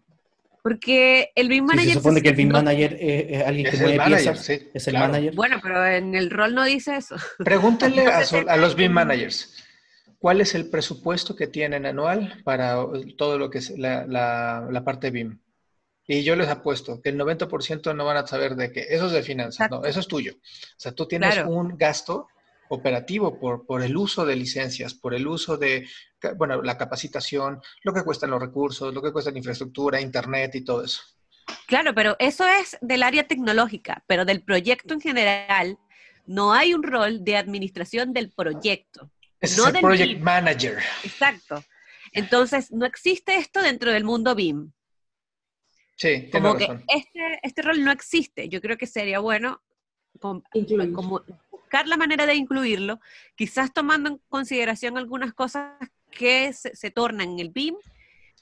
[0.61, 1.93] Porque el BIM manager...
[1.93, 4.45] se supone que el BIM no- Manager es, es alguien que Es mueve manager, piezas,
[4.45, 5.07] sí, es el claro.
[5.13, 5.33] manager.
[5.33, 7.15] Bueno, pero en el rol no dice eso.
[7.37, 9.63] Pregúntenle a, los BIM managers,
[10.19, 12.75] ¿cuál es el presupuesto que tienen anual para
[13.17, 15.39] todo lo que es la, la- la parte BIM?
[16.13, 18.85] Y yo les apuesto que el 90% no van a saber de qué.
[18.89, 20.33] Eso es de finanzas, no, eso es tuyo.
[20.33, 21.51] O sea, tú tienes Claro.
[21.51, 22.27] un gasto
[22.67, 25.87] operativo por, por el uso de licencias, por el uso de,
[26.35, 30.65] bueno, la capacitación, lo que cuestan los recursos, lo que cuesta la infraestructura, internet y
[30.65, 31.01] todo eso.
[31.67, 35.77] Claro, pero eso es del área tecnológica, pero del proyecto en general
[36.25, 39.09] no hay un rol de administración del proyecto.
[39.39, 40.23] Ese No es el del project BIM.
[40.23, 40.77] manager.
[41.03, 41.63] Exacto.
[42.11, 44.71] Entonces, no existe esto dentro del mundo BIM.
[46.01, 46.83] Sí, Como que razón.
[46.87, 48.49] este, este rol no existe.
[48.49, 49.61] Yo creo que sería bueno
[50.19, 51.21] como
[51.51, 52.99] buscar la manera de incluirlo,
[53.35, 55.73] quizás tomando en consideración algunas cosas
[56.09, 57.75] que se, se tornan en el BIM,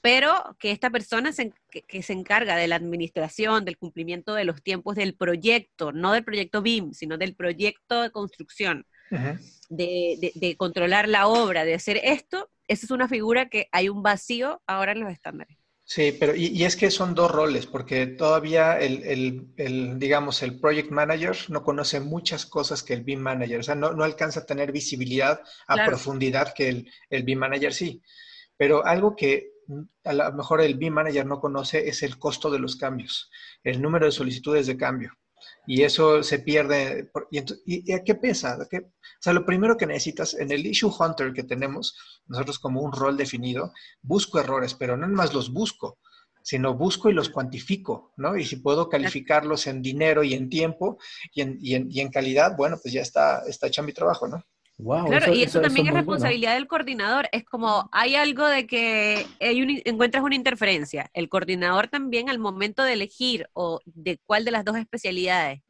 [0.02, 4.44] pero que esta persona se que, que se encarga de la administración, del cumplimiento de
[4.44, 9.38] los tiempos del proyecto, no del proyecto BIM, sino del proyecto de construcción, Ujú.
[9.68, 13.90] de, de- de controlar la obra, de hacer esto, esa es una figura que hay
[13.90, 15.58] un vacío ahora en los estándares.
[15.92, 20.42] Sí, pero y, y es que son dos roles, porque todavía el, el- el, digamos,
[20.42, 24.04] el project manager no conoce muchas cosas que el BIM manager, o sea, no, no
[24.04, 25.84] alcanza a tener visibilidad a Claro.
[25.84, 28.02] profundidad que el, el BIM manager sí.
[28.56, 29.50] Pero algo que
[30.04, 33.30] a lo mejor el BIM manager no conoce es el costo de los cambios,
[33.64, 35.12] el número de solicitudes de cambio.
[35.66, 37.04] Y eso se pierde.
[37.12, 38.54] por- ¿Y, ento- y- y a qué pesa?
[38.54, 38.78] ¿A qué?
[38.78, 38.90] O
[39.20, 41.96] sea, lo primero que necesitas en el issue hunter que tenemos
[42.26, 45.98] nosotros como un rol definido, busco errores, pero no más los busco,
[46.42, 48.36] sino busco y los cuantifico, ¿no?
[48.36, 50.98] Y si puedo calificarlos en dinero y en tiempo
[51.34, 54.26] y en, y en, y en calidad, bueno, pues ya está, está hecho mi trabajo,
[54.28, 54.42] ¿no?
[54.82, 55.98] Wow, Claro, y eso, también es bueno.
[56.00, 57.28] responsabilidad del coordinador.
[57.32, 61.10] Es como hay algo de que hay un- encuentras una interferencia.
[61.12, 65.60] El coordinador también al momento de elegir o de cuál de las dos especialidades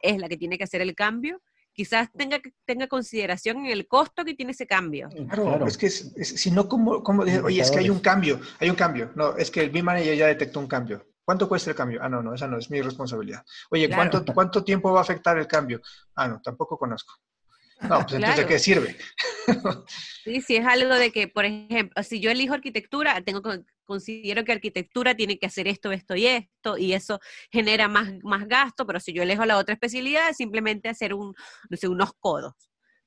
[0.00, 1.40] es la que tiene que hacer el cambio,
[1.72, 5.08] quizás tenga, consideración en el costo que tiene ese cambio.
[5.10, 5.66] Claro, Claro.
[5.66, 8.40] es que es- es- si no, ¿cómo, cómo dices, oye, es que hay un cambio,
[8.58, 9.12] hay un cambio?
[9.14, 11.06] No, es que el BIM Manager ya detectó un cambio.
[11.24, 12.00] ¿Cuánto cuesta el cambio?
[12.02, 13.44] Ah, no, no, esa no es mi responsabilidad.
[13.70, 14.10] Oye, Claro.
[14.10, 15.80] ¿cuánto, ¿cuánto tiempo va a afectar el cambio?
[16.14, 17.14] Ah, no, tampoco conozco.
[17.82, 18.48] No, pues entonces, ¿de Claro.
[18.48, 18.96] qué sirve?
[20.24, 24.44] Sí, si es algo de que, por ejemplo, si yo elijo arquitectura, tengo que- considero
[24.44, 27.20] que arquitectura tiene que hacer esto, esto y esto, y eso
[27.52, 31.34] genera más, más gasto, pero si yo elijo la otra especialidad, es simplemente hacer un,
[31.70, 32.54] no sé, unos codos,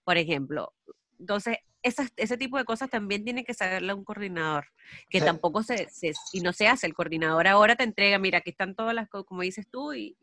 [0.06, 0.74] por ejemplo.
[1.20, 4.68] Entonces, esas, ese tipo de cosas también tiene que saberle un coordinador,
[5.10, 5.26] que Sí.
[5.26, 6.88] tampoco se, se- y no se hace.
[6.88, 10.16] El coordinador ahora te entrega, mira, aquí están todas las cosas, como dices tú, y,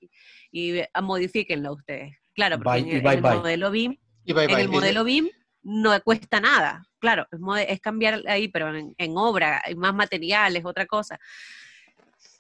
[0.50, 2.14] y, y modifíquenlo ustedes.
[2.34, 3.34] Claro, porque Bye, en, el- bye, en el bye.
[3.36, 5.30] modelo BIM Y bye, en el modelo BIM
[5.62, 6.84] no cuesta nada.
[6.98, 11.18] Claro, es, es cambiar ahí, pero en, en obra hay más materiales, otra cosa.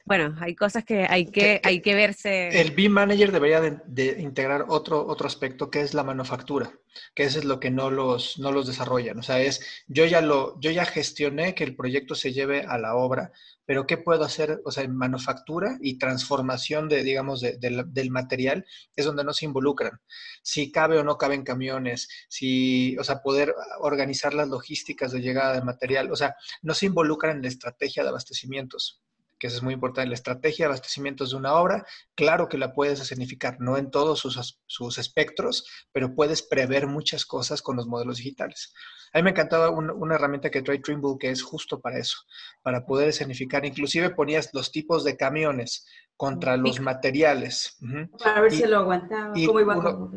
[0.06, 2.60] Bueno, hay cosas que hay que, hay que verse.
[2.60, 6.70] El BIM Manager debería de, integrar otro, otro aspecto que es la manufactura,
[7.12, 9.18] que eso es lo que no los, no los desarrollan.
[9.18, 12.78] O sea, es, yo ya lo, yo ya gestioné que el proyecto se lleve a
[12.78, 13.32] la obra,
[13.64, 14.60] pero ¿qué puedo hacer?
[14.64, 20.00] O sea, en manufactura y transformación de, digamos, del material es donde no se involucran.
[20.40, 25.20] Si cabe o no cabe en camiones, si, o sea, poder organizar las logísticas de
[25.20, 29.02] llegada de material, o sea, no se involucran en la estrategia de abastecimientos
[29.38, 31.84] que eso es muy importante, la estrategia de abastecimientos de una obra,
[32.14, 37.26] claro que la puedes escenificar, no en todos sus, sus espectros, pero puedes prever muchas
[37.26, 38.72] cosas con los modelos digitales.
[39.12, 42.18] A mí me encantaba una herramienta que trae Trimble que es justo para eso,
[42.62, 43.64] para poder escenificar.
[43.64, 45.86] Inclusive ponías los tipos de camiones
[46.16, 47.76] contra los materiales.
[48.18, 49.34] Para ver si lo aguantaba.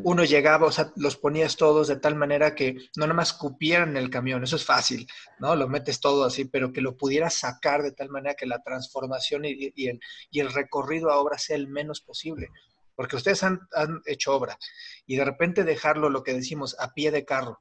[0.02, 3.96] uno, llegaba, o sea, los ponías todos de tal manera que no nada más cupieran
[3.96, 5.06] el camión, eso es fácil,
[5.38, 5.54] ¿no?
[5.54, 9.44] Lo metes todo así, pero que lo pudieras sacar de tal manera que la transformación
[9.44, 12.48] y, el, y el recorrido a obra sea el menos posible.
[12.94, 14.58] Porque ustedes han, han hecho obra
[15.06, 17.60] y de repente dejarlo, lo que decimos, a pie de carro,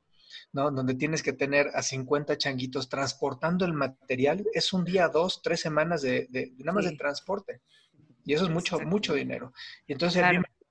[0.54, 0.72] ¿no?
[0.72, 5.60] Donde tienes que tener a 50 changuitos transportando el material, es un día, dos, tres
[5.60, 7.62] semanas de, de nada más de transporte.
[8.26, 9.54] Y eso es mucho, mucho dinero.
[9.88, 10.24] Y entonces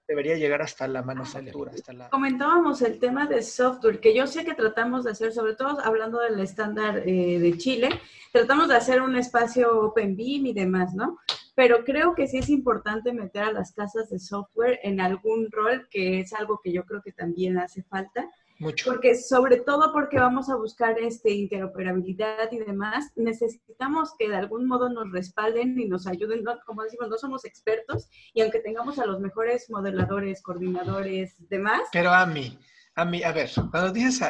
[0.06, 1.72] debería llegar hasta la manufactura.
[1.74, 2.08] Hasta la...
[2.08, 6.20] Comentábamos el tema de software, que yo sé que tratamos de hacer, sobre todo hablando
[6.20, 7.90] del estándar eh, de Chile,
[8.32, 11.18] tratamos de hacer un espacio Open BIM y demás, ¿no?
[11.54, 15.88] Pero creo que sí es importante meter a las casas de software en algún rol,
[15.90, 18.90] que es algo que yo creo que también hace falta mucho.
[18.90, 24.66] Porque sobre todo porque vamos a buscar este interoperabilidad y demás, necesitamos que de algún
[24.66, 29.06] modo nos respalden y nos ayuden, como decimos, no somos expertos y aunque tengamos a
[29.06, 31.82] los mejores modeladores, coordinadores, demás.
[31.92, 32.58] Pero a mí,
[32.94, 34.20] a mí, a ver, cuando dices,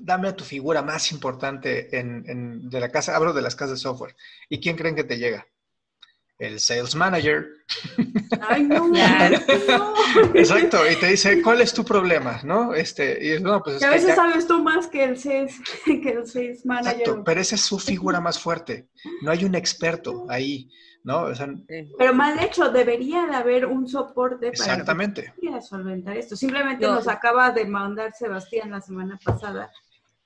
[0.00, 3.82] dame a tu figura más importante en, de la casa, hablo de las casas de
[3.82, 4.14] software,
[4.48, 5.46] ¿y quién creen que te llega?
[6.42, 7.46] El sales manager.
[8.40, 8.90] Ay, no,
[10.34, 12.40] Exacto, y te dice, ¿cuál es tu problema?
[12.42, 12.74] ¿No?
[12.74, 16.26] Este, y no, pues que a veces sabes tú más que el sales, que el
[16.26, 17.00] sales manager.
[17.00, 18.88] Exacto, pero esa es su figura más fuerte.
[19.22, 20.68] No hay un experto ahí,
[21.04, 21.26] ¿no?
[21.96, 25.32] pero mal hecho, debería de haber un soporte para Exactamente.
[25.68, 26.34] solventar esto.
[26.34, 29.70] Simplemente nos acaba de mandar Sebastián la semana pasada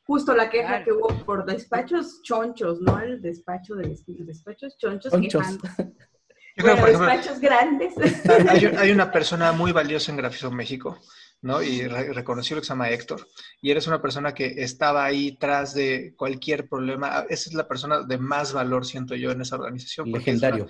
[0.07, 2.99] justo la queja que hubo por despachos chonchos, ¿no?
[3.01, 5.13] El despacho de los despachos chonchos,
[6.57, 7.95] despachos grandes.
[8.79, 10.99] Hay, una persona muy valiosa en Grafismo México,
[11.43, 11.61] ¿no?
[11.61, 13.27] Y reconoció lo que se llama Héctor.
[13.61, 17.27] Y eres una persona que estaba ahí tras de cualquier problema.
[17.29, 20.11] Esa es la persona de más valor, siento yo, en esa organización.
[20.13, 20.69] Legendario.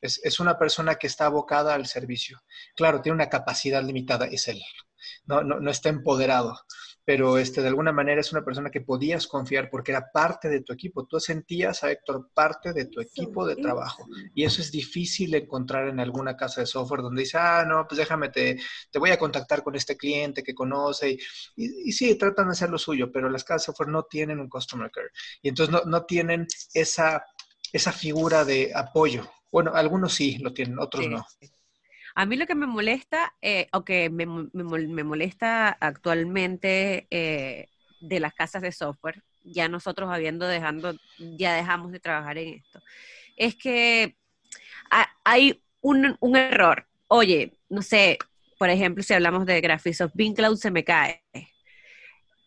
[0.00, 2.40] Es, es, una persona que está abocada al servicio.
[2.76, 4.62] Claro, tiene una capacidad limitada, es él.
[5.24, 6.56] No, no, no está empoderado
[7.06, 10.62] pero este, de alguna manera es una persona que podías confiar porque era parte de
[10.62, 11.06] tu equipo.
[11.06, 14.08] Tú sentías a Héctor parte de tu equipo de trabajo.
[14.34, 17.98] Y eso es difícil encontrar en alguna casa de software donde dice, ah, no, pues
[17.98, 18.58] déjame, te,
[18.90, 21.12] te voy a contactar con este cliente que conoce.
[21.54, 24.40] Y, y, sí, tratan de hacer lo suyo, pero las casas de software no tienen
[24.40, 25.10] un customer care.
[25.42, 27.24] Y entonces no, no tienen esa,
[27.72, 29.30] esa figura de apoyo.
[29.52, 31.24] Bueno, algunos sí lo tienen, otros no.
[32.18, 37.68] A mí lo que me molesta, eh, o que me, molesta actualmente eh,
[38.00, 42.80] de las casas de software, ya nosotros habiendo dejando, ya dejamos de trabajar en esto,
[43.36, 44.16] es que
[45.24, 46.86] hay un, error.
[47.06, 48.16] Oye, no sé,
[48.58, 51.22] por ejemplo, si hablamos de Graphisoft Cloud se me cae.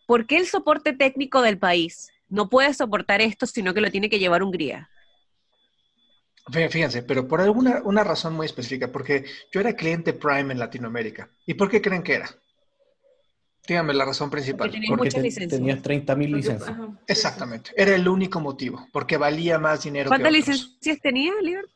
[0.04, 4.10] ¿Por qué el soporte técnico del país no puede soportar esto, sino que lo tiene
[4.10, 4.90] que llevar Hungría?
[6.52, 11.30] Fíjense, pero por alguna una razón muy específica, porque yo era cliente Prime en Latinoamérica.
[11.46, 12.30] ¿Y por qué creen que era?
[13.66, 14.70] Díganme la razón principal.
[14.96, 16.76] Porque, tenías 30 mil licencias.
[17.06, 17.70] Exactamente.
[17.76, 20.08] Era el único motivo, porque valía más dinero.
[20.08, 21.66] ¿Cuántas licencias tenía, Liber?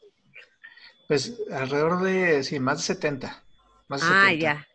[1.06, 3.42] Pues alrededor de, sí, más de 70.
[3.88, 4.66] Más de ah, ya.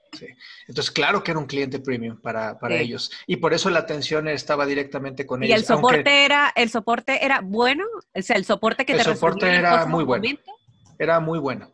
[0.67, 3.11] Entonces, claro que era un cliente premium para, ellos.
[3.27, 5.55] Y por eso la atención estaba directamente con ellos.
[5.55, 7.85] ¿Y el soporte era, el soporte era bueno?
[8.13, 10.27] O sea, el soporte que el te soporte era muy bueno.
[10.97, 11.71] Era muy bueno.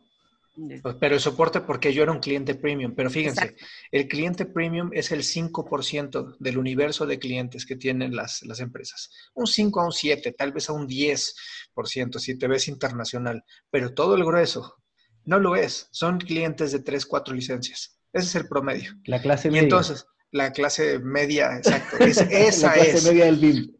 [0.82, 2.94] Pues, pero el soporte porque yo era un cliente premium.
[2.94, 3.56] Pero fíjense,
[3.90, 9.10] el cliente premium es el 5% del universo de clientes que tienen las, las empresas.
[9.34, 13.44] Un 5 a un 7, tal vez a un 10% si te ves internacional.
[13.70, 14.76] Pero todo el grueso
[15.24, 15.88] no lo es.
[15.90, 17.95] Son clientes de 3, 4 licencias.
[18.12, 18.94] Ese es el promedio.
[19.04, 19.62] La clase media.
[19.62, 21.96] Y entonces, la clase media, exacto.
[22.00, 23.76] esa la clase media del BIM.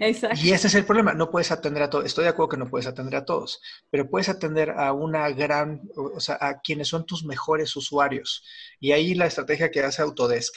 [0.00, 0.40] Exacto.
[0.42, 2.04] Y ese es el problema, no puedes atender a todos.
[2.04, 3.60] Estoy de acuerdo que no puedes atender a todos,
[3.90, 8.44] pero puedes atender a una gran, o sea, a quienes son tus mejores usuarios.
[8.80, 10.54] Y ahí la estrategia que hace Autodesk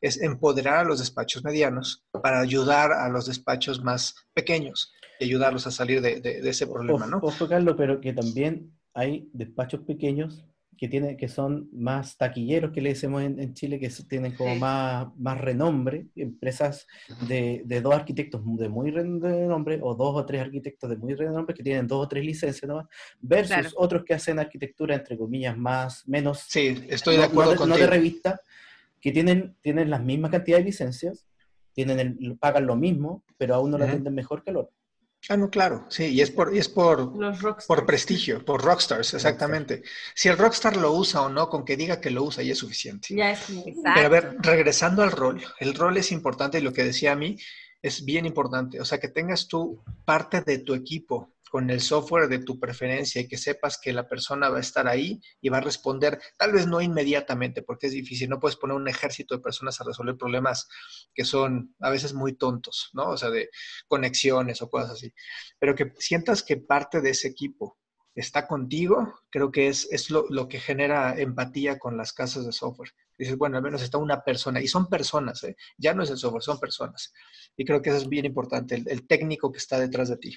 [0.00, 5.66] es empoderar a los despachos medianos para ayudar a los despachos más pequeños y ayudarlos
[5.66, 7.20] a salir de, ese problema, ¿no?
[7.22, 10.44] Ojo, Carlos, pero que también hay despachos pequeños
[10.76, 15.08] que, tienen, que son más taquilleros, que le decimos en, Chile, que tienen como más,
[15.16, 16.86] más renombre, empresas
[17.28, 21.54] de, de, dos arquitectos de muy renombre, o dos o tres arquitectos de muy renombre,
[21.54, 22.86] que tienen dos o tres licencias nomás,
[23.20, 26.44] versus otros que hacen arquitectura, entre comillas, más, menos...
[26.48, 28.40] Sí, estoy de acuerdo con No de revista,
[29.00, 31.26] que tienen, tienen las mismas cantidad de licencias,
[31.74, 34.74] tienen pagan lo mismo, pero a uno lo atienden mejor que al otro.
[35.28, 37.12] Ah, no, claro, sí, y es por, y es por,
[37.66, 39.82] por prestigio, por rockstars, exactamente.
[40.14, 42.58] Si el rockstar lo usa o no, con que diga que lo usa ya es
[42.58, 43.14] suficiente.
[43.14, 43.40] Ya es
[43.94, 47.16] Pero a ver, regresando al rol, el rol es importante y lo que decía a
[47.16, 47.36] mí
[47.80, 52.26] es bien importante, o sea, que tengas tú parte de tu equipo con el software
[52.26, 55.58] de tu preferencia y que sepas que la persona va a estar ahí y va
[55.58, 59.40] a responder, tal vez no inmediatamente, porque es difícil, no puedes poner un ejército de
[59.40, 60.66] personas a resolver problemas
[61.14, 63.10] que son a veces muy tontos, ¿no?
[63.10, 63.50] O sea, de
[63.86, 65.14] conexiones o cosas así,
[65.60, 67.78] pero que sientas que parte de ese equipo
[68.16, 72.90] está contigo, creo que es, es lo, que genera empatía con las casas de software.
[73.16, 75.54] Dices, bueno, al menos está una persona, y son personas, ¿eh?
[75.78, 77.12] ya no es el software, son personas.
[77.56, 80.36] Y creo que eso es bien importante, el técnico que está detrás de ti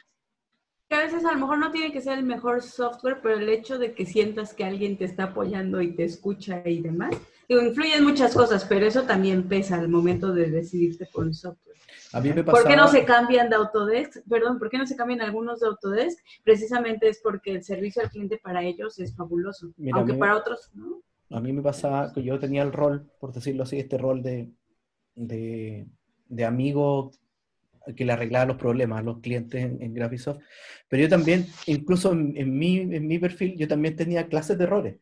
[0.95, 3.77] a veces a lo mejor no tiene que ser el mejor software, pero el hecho
[3.77, 7.15] de que sientas que alguien te está apoyando y te escucha y demás,
[7.49, 11.75] digo, influyen muchas cosas, pero eso también pesa al momento de decidirte por un software.
[12.13, 14.17] A mí me ¿Por qué no se cambian de Autodesk?
[14.29, 16.19] Perdón, ¿por qué no se cambian algunos de Autodesk?
[16.43, 21.01] Precisamente es porque el servicio al cliente para ellos es fabuloso, aunque para otros no.
[21.29, 24.49] A mí me pasaba que yo tenía el rol, por decirlo así, este rol de,
[25.15, 25.85] de,
[26.29, 27.11] de amigo
[27.95, 30.41] que le arreglaba los problemas a los clientes en, Graphisoft.
[30.87, 34.95] Pero yo también, incluso en, mi, en mi perfil, yo también tenía clases de errores.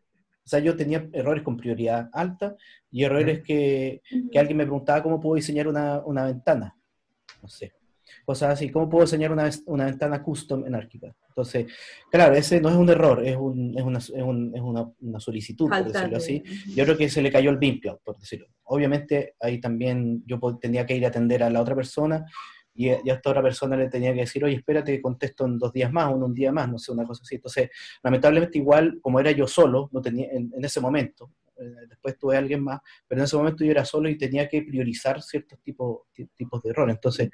[0.45, 2.55] O sea, yo tenía errores con prioridad alta
[2.91, 6.77] y errores que, que alguien me preguntaba cómo puedo diseñar una, una, ventana.
[7.41, 7.73] No sé.
[8.23, 11.13] Cosas así, ¿cómo puedo diseñar una, una ventana custom en Archicad?
[11.29, 11.65] Entonces,
[12.11, 15.19] claro, ese no es un error, es, un, es, una, es, un, es una, una,
[15.19, 16.43] solicitud, por decirlo así.
[16.75, 18.47] Yo creo que se le cayó el BIM por decirlo.
[18.65, 22.25] Obviamente, ahí también yo tenía que ir a atender a la otra persona
[22.75, 25.91] y, a esta otra persona le tenía que decir, oye, espérate, contesto en dos días
[25.91, 27.35] más o en un día más, no sé, una cosa así.
[27.35, 27.69] Entonces,
[28.03, 31.31] lamentablemente igual, como era yo solo, no tenía en ese momento,
[31.87, 34.61] después tuve a alguien más, pero en ese momento yo era solo y tenía que
[34.61, 36.01] priorizar ciertos tipos,
[36.35, 36.95] tipos de errores.
[36.95, 37.29] Entonces,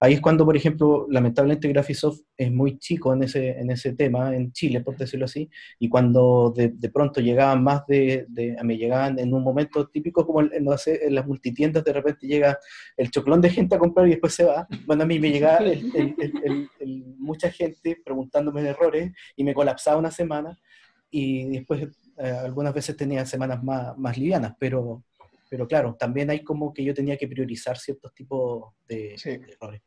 [0.00, 4.34] ahí es cuando, por ejemplo, lamentablemente Graphisoft es muy chico en ese, en ese tema,
[4.34, 5.48] en Chile, por decirlo así,
[5.78, 10.26] y cuando de, de pronto llegaban más de, de, me llegaban en un momento típico
[10.26, 12.58] como en, en, las multitiendas, de repente llega
[12.96, 15.60] el choclón de gente a comprar y después se va, bueno, a mí me llegaba
[17.18, 20.58] mucha gente preguntándome de errores y me colapsaba una semana
[21.10, 21.88] y después
[22.22, 25.02] eh, algunas veces tenía semanas más, más livianas, pero,
[25.50, 29.16] pero claro, también hay como que yo tenía que priorizar ciertos tipos de,
[29.50, 29.82] errores.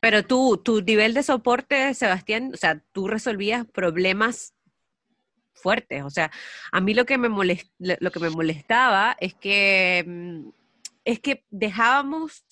[0.00, 4.54] Pero tú, tu nivel de soporte, Sebastián, o sea, tú resolvías problemas
[5.52, 6.02] fuertes.
[6.02, 6.30] O sea,
[6.72, 7.28] a mí lo que me,
[7.78, 10.48] lo que me molestaba es que, mm,
[11.04, 12.44] es que dejábamos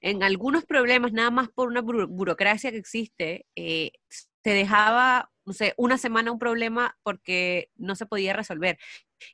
[0.00, 5.74] en algunos problemas, nada más por una burocracia que existe, eh, se dejaba no sé,
[5.76, 8.78] una semana un problema porque no se podía resolver.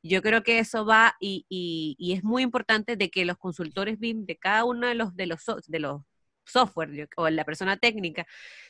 [0.03, 4.27] Yo creo que eso va y, y, es muy importante de que los consultores BIM
[4.27, 6.03] de cada uno de los, de los, de los
[6.45, 8.27] software o la persona técnica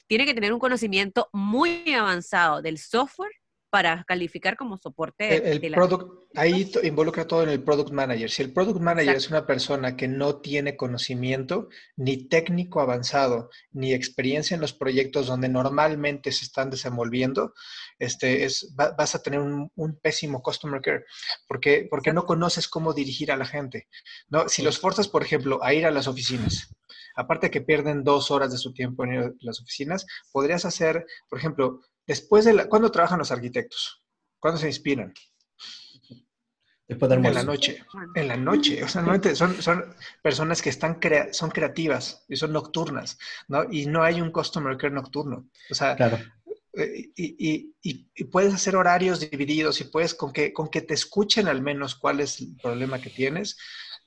[0.06, 3.32] tiene que tener un conocimiento muy avanzado del software
[3.72, 5.50] para calificar como soporte.
[5.50, 8.30] El, product, ahí involucra todo en el product manager.
[8.30, 13.94] Si el product manager es una persona que no tiene conocimiento ni técnico avanzado, ni
[13.94, 17.54] experiencia en los proyectos donde normalmente se están desenvolviendo,
[17.98, 19.70] este, es, vas a tener un,
[20.02, 21.06] pésimo customer care,
[21.48, 23.88] porque, porque no conoces cómo dirigir a la gente.
[24.28, 24.50] ¿no?
[24.50, 26.68] Si los forzas, por ejemplo, a ir a las oficinas,
[27.16, 31.06] aparte que pierden dos horas de su tiempo en ir a las oficinas, podrías hacer,
[31.30, 34.02] por ejemplo, Después de la, ¿cuándo trabajan los arquitectos?
[34.38, 35.12] ¿Cuándo se inspiran?
[36.88, 37.82] Después del En la noche.
[38.14, 38.82] En la noche.
[38.82, 40.98] O sea, normalmente son, son personas que están
[41.30, 43.64] son creativas y son nocturnas, ¿no?
[43.70, 45.48] Y no hay un customer care nocturno.
[45.70, 46.18] O sea, claro.
[46.74, 50.94] Eh, y, y, y, puedes hacer horarios divididos y puedes, con que, con que te
[50.94, 53.58] escuchen al menos cuál es el problema que tienes,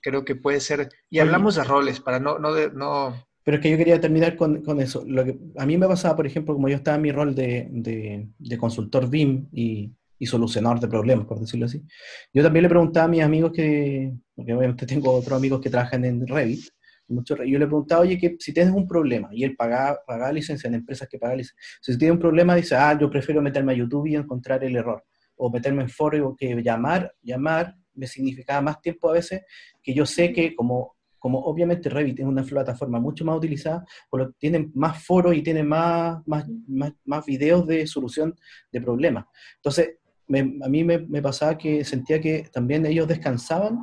[0.01, 0.89] creo que puede ser.
[1.09, 4.35] Y hablamos de roles para no, no, de, no pero es que yo quería terminar
[4.35, 5.03] con, con eso.
[5.05, 7.67] Lo que a mí me pasaba, por ejemplo, como yo estaba en mi rol de,
[7.71, 11.83] de, de consultor BIM y, y, solucionador de problemas, por decirlo así,
[12.33, 16.03] yo también le preguntaba a mis amigos que, porque obviamente tengo otros amigos que trabajan
[16.05, 16.65] en Revit,
[17.07, 20.67] mucho, yo le preguntaba, oye, que si tienes un problema, y él pagaba, pagaba licencia
[20.67, 23.75] en empresas que pagan licencia, si tiene un problema, dice, ah, yo prefiero meterme a
[23.75, 25.03] YouTube y encontrar el error,
[25.35, 29.43] o meterme en foro que llamar, llamar me significaba más tiempo a veces
[29.81, 30.94] que yo sé que como
[31.25, 33.83] como obviamente Revit es una plataforma mucho más utilizada,
[34.37, 36.45] tienen más foros y tienen más, más,
[37.03, 38.35] más, videos de solución
[38.71, 39.25] de problemas.
[39.55, 39.95] Entonces,
[40.29, 43.79] a mí me, me, pasaba que sentía que también ellos descansaban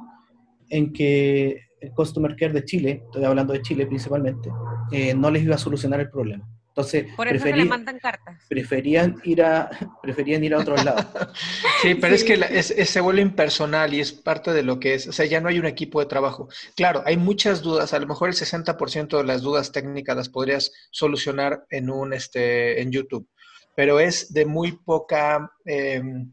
[0.68, 4.48] en que el Customer Care de Chile, estoy hablando de Chile principalmente,
[4.92, 6.48] eh, no les iba a solucionar el problema.
[6.72, 8.46] Entonces, Por eso preferí, mandan cartas.
[8.48, 9.68] Preferían ir a,
[10.02, 11.06] preferían ir a otro lado.
[11.82, 15.06] sí, pero es que se vuelve impersonal y es parte de lo que es.
[15.06, 16.48] O sea, ya no hay un equipo de trabajo.
[16.74, 17.92] Claro, hay muchas dudas.
[17.92, 22.80] A lo mejor el 60% de las dudas técnicas las podrías solucionar en un este
[22.80, 23.28] en YouTube.
[23.76, 26.32] Pero es de muy poca, em,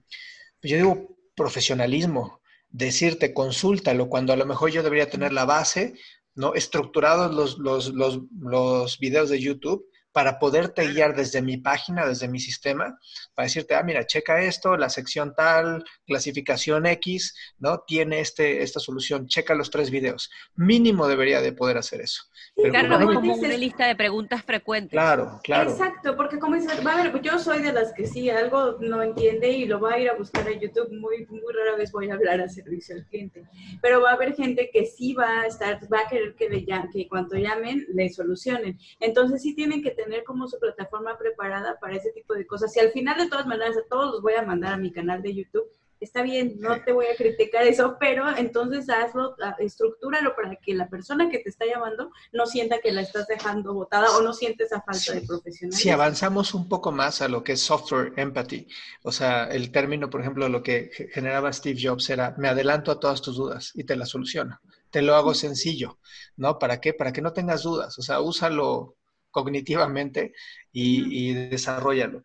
[0.62, 2.40] yo digo, profesionalismo.
[2.70, 5.96] Decirte, consúltalo, cuando a lo mejor yo debería tener la base,
[6.34, 6.54] ¿no?
[6.54, 12.28] Estructurados los, los, los, los videos de YouTube para poderte guiar desde mi página, desde
[12.28, 12.98] mi sistema,
[13.36, 17.84] para decirte, ah, mira, checa esto, la sección tal, clasificación X, ¿no?
[17.86, 20.30] Tiene este, esta solución, checa los tres videos.
[20.56, 22.24] Mínimo debería de poder hacer eso.
[22.56, 24.92] claro, como, una lista de preguntas frecuentes.
[24.92, 25.72] Claro, claro.
[25.72, 29.04] Exacto, porque como dices, va a ver, yo soy de las que sí, algo no
[29.04, 32.10] entiende y lo va a ir a buscar a YouTube, muy, muy rara vez voy
[32.10, 33.44] a hablar a servicio al cliente,
[33.82, 36.66] pero va a haber gente que sí va a estar, va a querer que, le,
[36.92, 38.80] que cuando llamen le solucionen.
[39.00, 42.72] Entonces sí tienen que tener como su plataforma preparada para ese tipo de cosas.
[42.72, 45.22] Si al final de todas maneras a todos los voy a mandar a mi canal
[45.22, 45.70] de YouTube,
[46.00, 50.88] está bien, no te voy a criticar eso, pero entonces hazlo, estructúralo para que la
[50.88, 54.64] persona que te está llamando no sienta que la estás dejando botada o no siente
[54.64, 55.82] esa falta de profesionalismo.
[55.82, 58.68] Si avanzamos un poco más a lo que es software empathy,
[59.04, 63.00] o sea, el término, por ejemplo, lo que generaba Steve Jobs era, me adelanto a
[63.00, 64.60] todas tus dudas y te las soluciono.
[64.92, 66.00] Te lo hago sencillo,
[66.38, 66.58] ¿no?
[66.58, 66.94] ¿Para qué?
[66.94, 68.96] Para que no tengas dudas, o sea, úsalo
[69.32, 70.34] cognitivamente
[70.72, 72.24] y, y desarrollalo.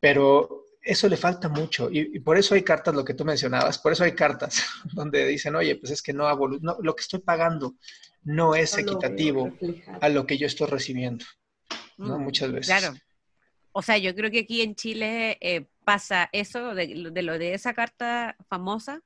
[0.00, 3.92] Pero eso le falta mucho y, por eso hay cartas, lo que tú mencionabas, por
[3.92, 7.74] eso hay cartas donde dicen, oye, pues es que no hago, lo que estoy pagando
[8.24, 9.52] no es equitativo
[10.00, 11.24] a lo que yo estoy recibiendo,
[11.98, 12.18] ¿no?
[12.18, 12.66] Mm, Muchas veces.
[12.66, 12.96] Claro.
[13.72, 17.54] O sea, yo creo que aquí en Chile eh, pasa eso de, de, lo de
[17.54, 19.02] esa carta famosa.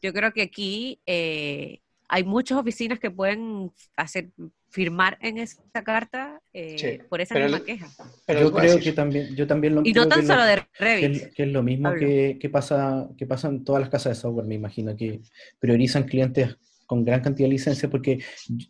[0.00, 4.30] Yo creo que aquí eh, hay muchas oficinas que pueden hacer
[4.72, 7.88] firmar en esa carta eh, por esa misma queja.
[8.26, 11.34] Pero yo creo que también, yo también lo Y no tan solo de Revit.
[11.34, 14.54] Que, es lo mismo que, pasa, que pasa en todas las casas de software, me
[14.54, 15.20] imagino, que
[15.58, 16.56] priorizan clientes
[16.86, 18.20] con gran cantidad de licencia, porque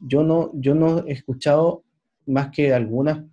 [0.00, 1.84] yo no, yo no he escuchado
[2.26, 3.24] más que algunas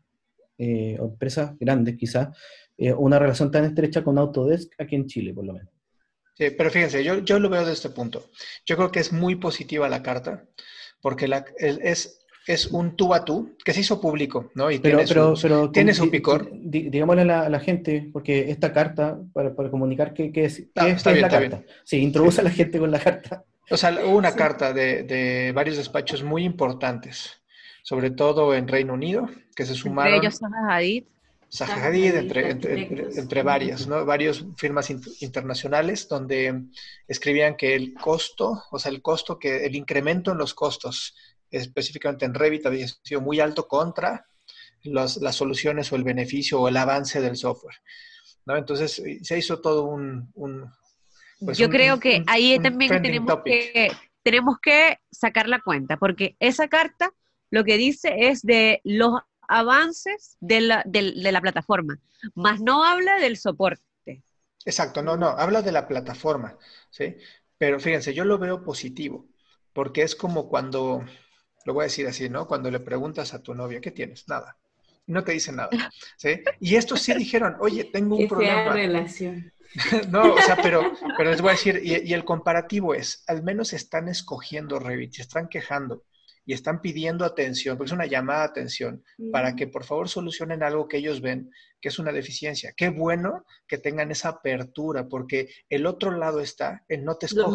[0.59, 2.37] eh, empresas grandes quizás,
[2.77, 5.73] eh, una relación tan estrecha con Autodesk aquí en Chile, por lo menos.
[6.35, 8.29] Sí, pero fíjense, yo, yo lo veo de este punto.
[8.65, 10.45] Yo creo que es muy positiva la carta,
[11.01, 12.18] porque la, es,
[12.49, 14.71] es un tú a tú que se hizo público, ¿no?
[14.71, 16.49] Y pero, tiene, su, tiene su picor.
[16.51, 21.61] Digámosle a la, gente, porque esta carta, para, comunicar qué, es, ah, es la carta.
[21.83, 23.43] Sí, introduce a la gente con la carta.
[23.69, 27.39] O sea, hubo una carta de, varios despachos muy importantes,
[27.83, 30.15] sobre todo en Reino Unido, que se sumaron.
[30.15, 31.03] Entre ellos Hadid.
[31.61, 34.05] Hadid, entre, entre, varias, ¿no?
[34.05, 36.63] Varios firmas internacionales donde
[37.07, 41.15] escribían que el costo, o sea, el costo que, el incremento en los costos
[41.51, 44.25] específicamente en Revit había sido muy alto contra
[44.83, 47.75] las soluciones o el beneficio o el avance del software.
[48.45, 48.57] ¿no?
[48.57, 50.31] Entonces se hizo todo un...
[51.39, 53.91] Pues Yo creo que ahí también tenemos que,
[54.23, 57.13] tenemos que sacar la cuenta, porque esa carta
[57.49, 59.13] lo que dice es de los
[59.47, 61.97] avances de la, de, de la plataforma,
[62.35, 64.21] más no habla del soporte.
[64.65, 66.57] Exacto, no, no, habla de la plataforma,
[66.89, 67.15] ¿sí?
[67.57, 69.25] Pero fíjense, yo lo veo positivo,
[69.73, 71.03] porque es como cuando,
[71.65, 72.47] lo voy a decir así, ¿no?
[72.47, 74.27] Cuando le preguntas a tu novia, ¿qué tienes?
[74.27, 74.57] Nada.
[75.07, 75.69] No te dice nada.
[76.17, 76.41] ¿sí?
[76.59, 78.73] Y estos sí dijeron, oye, tengo un problema.
[78.73, 79.51] relación.
[80.09, 83.43] no, o sea, pero, pero les voy a decir, y, y, el comparativo es, al
[83.43, 86.03] menos están escogiendo Revit, se están quejando
[86.49, 90.63] y están pidiendo atención, porque es una llamada de atención, para que por favor solucionen
[90.63, 92.73] algo que ellos ven que es una deficiencia.
[92.75, 97.53] Qué bueno que tengan esa apertura, porque el otro lado está en no te escojo,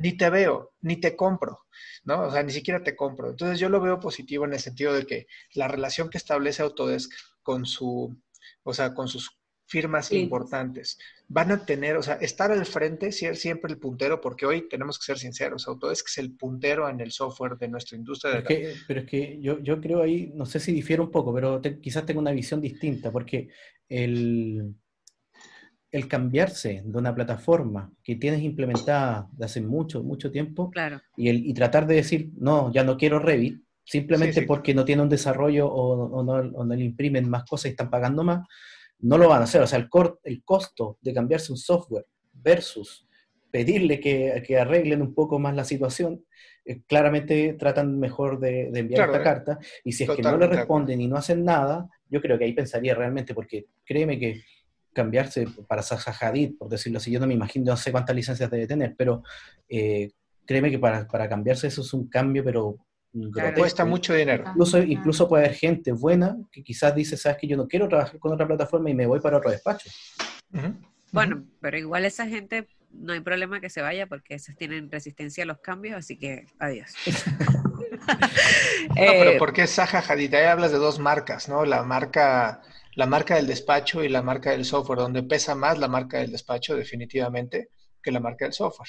[0.00, 1.66] ni te veo, ni te compro,
[2.02, 2.22] ¿no?
[2.22, 3.30] O sea, ni siquiera te compro.
[3.30, 7.12] Entonces yo lo veo positivo en el sentido de que la relación que establece Autodesk
[7.44, 8.20] con su,
[8.64, 10.98] o sea, con sus firmas importantes.
[11.28, 14.98] Van a tener, o sea, estar al frente, ser siempre el puntero, porque hoy tenemos
[14.98, 18.40] que ser sinceros, Autodesk es el puntero en el software de nuestra industria.
[18.40, 21.60] De pero, es que, yo, yo, creo ahí, no sé si difiere un poco, pero
[21.80, 23.48] quizás tengo una visión distinta, porque
[23.88, 24.74] el,
[25.90, 31.00] el cambiarse de una plataforma que tienes implementada de hace mucho, mucho tiempo, claro.
[31.16, 35.02] y, el, y tratar de decir, no, ya no quiero Revit, simplemente porque no tiene
[35.02, 38.46] un desarrollo o, no, o no le imprimen más cosas y están pagando más,
[39.00, 39.62] no lo van a hacer.
[39.62, 39.88] O sea, el,
[40.24, 43.06] el costo de cambiarse un software versus
[43.50, 46.24] pedirle que, arreglen un poco más la situación
[46.64, 50.22] eh, claramente tratan mejor de, de enviar Claro, esta eh, carta, y si es que
[50.22, 54.18] no le responden y no hacen nada, yo creo que ahí pensaría realmente, porque créeme
[54.18, 54.42] que
[54.92, 58.50] cambiarse para Zaha Hadid, por decirlo así, yo no me imagino, no sé cuántas licencias
[58.50, 59.22] debe tener, pero
[59.68, 60.10] eh,
[60.44, 62.76] créeme que para, para cambiarse eso es un cambio, pero
[63.16, 63.60] grotesco.
[63.60, 64.44] Cuesta mucho dinero.
[64.48, 68.18] Incluso, incluso puede haber gente buena que quizás dice, sabes que yo no quiero trabajar
[68.18, 69.90] con otra plataforma y me voy para otro despacho.
[71.12, 75.44] Bueno, pero igual esa gente no hay problema que se vaya porque esas tienen resistencia
[75.44, 76.92] a los cambios, así que adiós.
[77.66, 77.76] No,
[78.96, 80.34] Eh, pero ¿por qué Zaha Hadid?
[80.34, 81.64] Ahí hablas de dos marcas, ¿no?
[81.64, 82.62] La marca,
[82.94, 86.32] la marca del despacho y la marca del software, donde pesa más la marca del
[86.32, 87.70] despacho definitivamente
[88.02, 88.88] que la marca del software.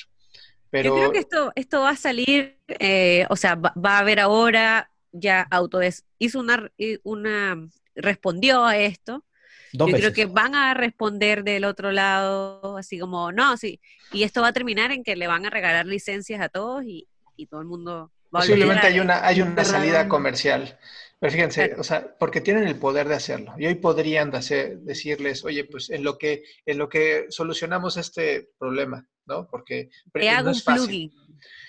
[0.70, 4.00] Pero Yo creo que esto, esto va a salir, eh, o sea, va, va a
[4.00, 6.70] haber ahora, ya Autodesk hizo una,
[7.04, 9.26] una, respondió a esto.
[9.72, 10.14] Dos Yo veces.
[10.14, 13.80] creo que van a responder del otro lado, así como, no, sí,
[14.12, 17.08] y esto va a terminar en que le van a regalar licencias a todos y,
[17.36, 20.78] y todo el mundo va a posiblemente a- hay una, hay una salida comercial.
[21.20, 23.54] Pero fíjense, o sea, porque tienen el poder de hacerlo.
[23.58, 28.50] Y hoy podrían hacer- decirles, oye, pues en lo que, en lo que solucionamos este
[28.60, 29.48] problema, ¿no?
[29.48, 30.86] Porque Te no hago un es fácil.
[30.86, 31.12] plugin.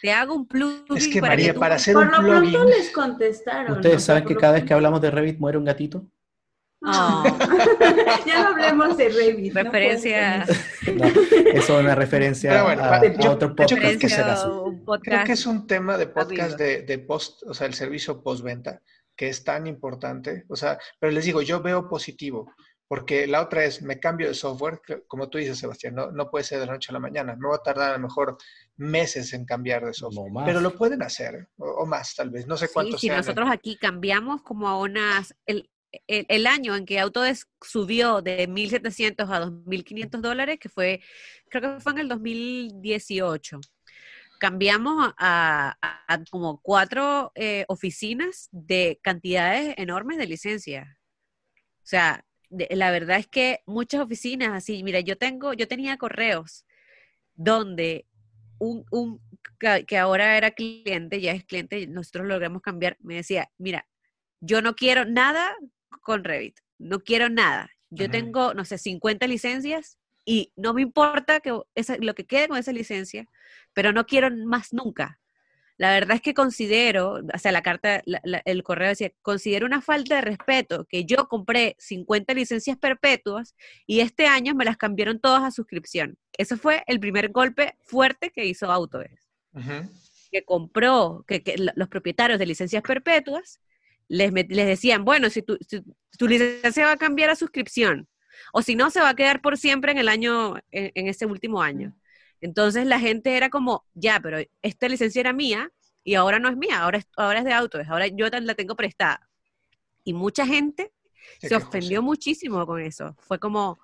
[0.02, 2.16] Te hago un plugin Es que para María, que tú- para hacer Por un lo
[2.18, 3.72] pronto plugin, les contestaron.
[3.76, 6.06] Ustedes saben por que cada vez que hablamos de Revit muere un gatito.
[6.80, 7.24] Oh,
[8.26, 9.52] ya no hablemos de Revit.
[9.54, 10.44] referencia,
[10.94, 13.92] No, eso es una referencia Pero bueno, a, pa- a yo- otro yo podcast creo
[13.92, 14.52] que que se se referencia acaso.
[14.52, 17.74] a un Creo que es un tema de podcast de, de post, o sea, el
[17.74, 18.80] servicio postventa,
[19.18, 20.44] que es tan importante.
[20.48, 22.54] O sea, pero les digo, yo veo positivo,
[22.86, 26.44] porque la otra es, me cambio de software, como tú dices, Sebastián, no, no puede
[26.44, 27.36] ser de la noche a la mañana.
[27.36, 28.38] Me va a tardar a lo mejor
[28.76, 30.32] meses en cambiar de software.
[30.32, 30.44] No.
[30.46, 33.18] Pero lo pueden hacer, o, o más tal vez, no sé Sí, cuánto si sean.
[33.18, 35.68] nosotros aquí cambiamos como a unas, el,
[36.06, 41.02] el, el año en que Autodesk subió de 1.700 a 2.500 dólares, que fue,
[41.50, 43.58] creo que fue en el 2018,
[44.38, 50.86] cambiamos a, a- a como cuatro eh, oficinas de cantidades enormes de licencias.
[51.58, 55.96] O sea, de- la verdad es que muchas oficinas así, mira, yo tengo, yo tenía
[55.98, 56.66] correos
[57.34, 58.06] donde
[58.58, 59.20] un, un
[59.86, 63.86] que ahora era cliente, ya es cliente, nosotros logramos cambiar, me decía, mira,
[64.40, 65.54] yo no quiero nada
[66.02, 67.70] con Revit, no quiero nada.
[67.90, 69.98] Yo tengo, no sé, 50 licencias
[70.28, 73.26] y no me importa que esa, lo que quede con esa licencia,
[73.72, 75.20] pero no quiero más nunca.
[75.78, 79.64] La verdad es que considero, o sea, la carta, la- la- el correo decía, considero
[79.64, 83.54] una falta de respeto que yo compré 50 licencias perpetuas
[83.86, 86.18] y este año me las cambiaron todas a suscripción.
[86.36, 89.22] Ese fue el primer golpe fuerte que hizo Autodesk
[90.30, 93.60] que compró, que, que lo- los propietarios de licencias perpetuas
[94.08, 95.80] les, les decían, bueno, si tu, si
[96.18, 98.08] tu licencia va a cambiar a suscripción,
[98.52, 101.26] o si no, se va a quedar por siempre en el año, en, en ese
[101.26, 101.94] último año.
[102.40, 105.70] Entonces la gente era como, ya, pero esta licencia era mía
[106.04, 108.76] y ahora no es mía, ahora es, ahora es de Autodesk, ahora yo la tengo
[108.76, 109.28] prestada.
[110.04, 110.92] Y mucha gente
[111.40, 113.14] Se ofendió muchísimo con eso.
[113.20, 113.78] Fue como,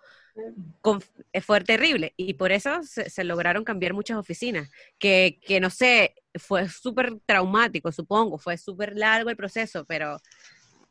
[0.81, 1.03] con-
[1.33, 2.15] eh, fue terrible.
[2.17, 4.71] Y por eso se, se lograron cambiar muchas oficinas.
[4.99, 8.39] Que, que no sé, fue súper traumático, supongo.
[8.39, 10.19] Fue súper largo el proceso, pero,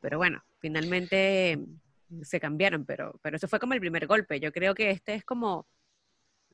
[0.01, 1.59] pero bueno, finalmente
[2.21, 2.85] se cambiaron.
[2.85, 4.39] Pero, pero eso fue como el primer golpe.
[4.39, 5.67] Yo creo que este es como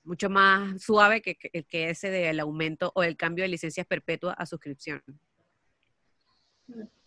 [0.04, 4.36] mucho más suave que, que, que ese del aumento o el cambio de licencias perpetuas
[4.38, 5.02] a suscripción.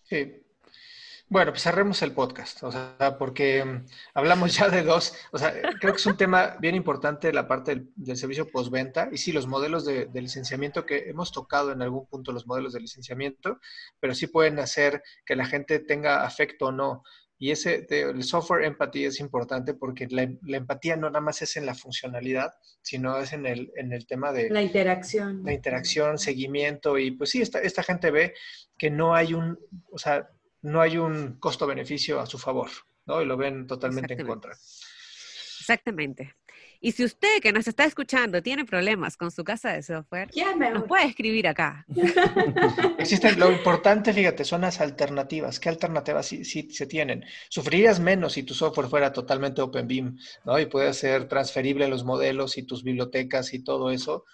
[0.02, 0.42] Sí.
[1.32, 5.50] Bueno, pues cerremos el podcast, o sea, porque mm, hablamos ya de dos, o sea,
[5.80, 9.46] creo que es un tema bien importante la parte del, servicio postventa y sí, los
[9.46, 13.58] modelos de, de licenciamiento que hemos tocado en algún punto, los modelos de licenciamiento,
[13.98, 17.02] pero sí pueden hacer que la gente tenga afecto o no.
[17.42, 21.56] Y ese, el software empathy es importante porque la, la empatía no nada más es
[21.56, 25.42] en la funcionalidad, sino es en el, en el tema de, La interacción.
[25.42, 28.34] la interacción, seguimiento y pues sí, esta, esta gente ve
[28.78, 29.58] que no hay un,
[29.90, 30.30] o sea,
[30.60, 32.70] no hay un costo-beneficio a su favor,
[33.06, 33.20] ¿no?
[33.20, 34.52] Y lo ven totalmente en contra.
[34.52, 36.36] Exactamente.
[36.84, 40.28] Y si usted que nos está escuchando tiene problemas con su casa de software,
[40.74, 41.86] nos puede escribir acá.
[42.98, 45.60] Existen, lo importante, fíjate, son las alternativas.
[45.60, 47.24] ¿Qué alternativas sí, sí se tienen?
[47.48, 50.58] Sufrirías menos si tu software fuera totalmente OpenBeam, ¿no?
[50.58, 54.24] Y puede ser transferible los modelos y tus bibliotecas y todo eso,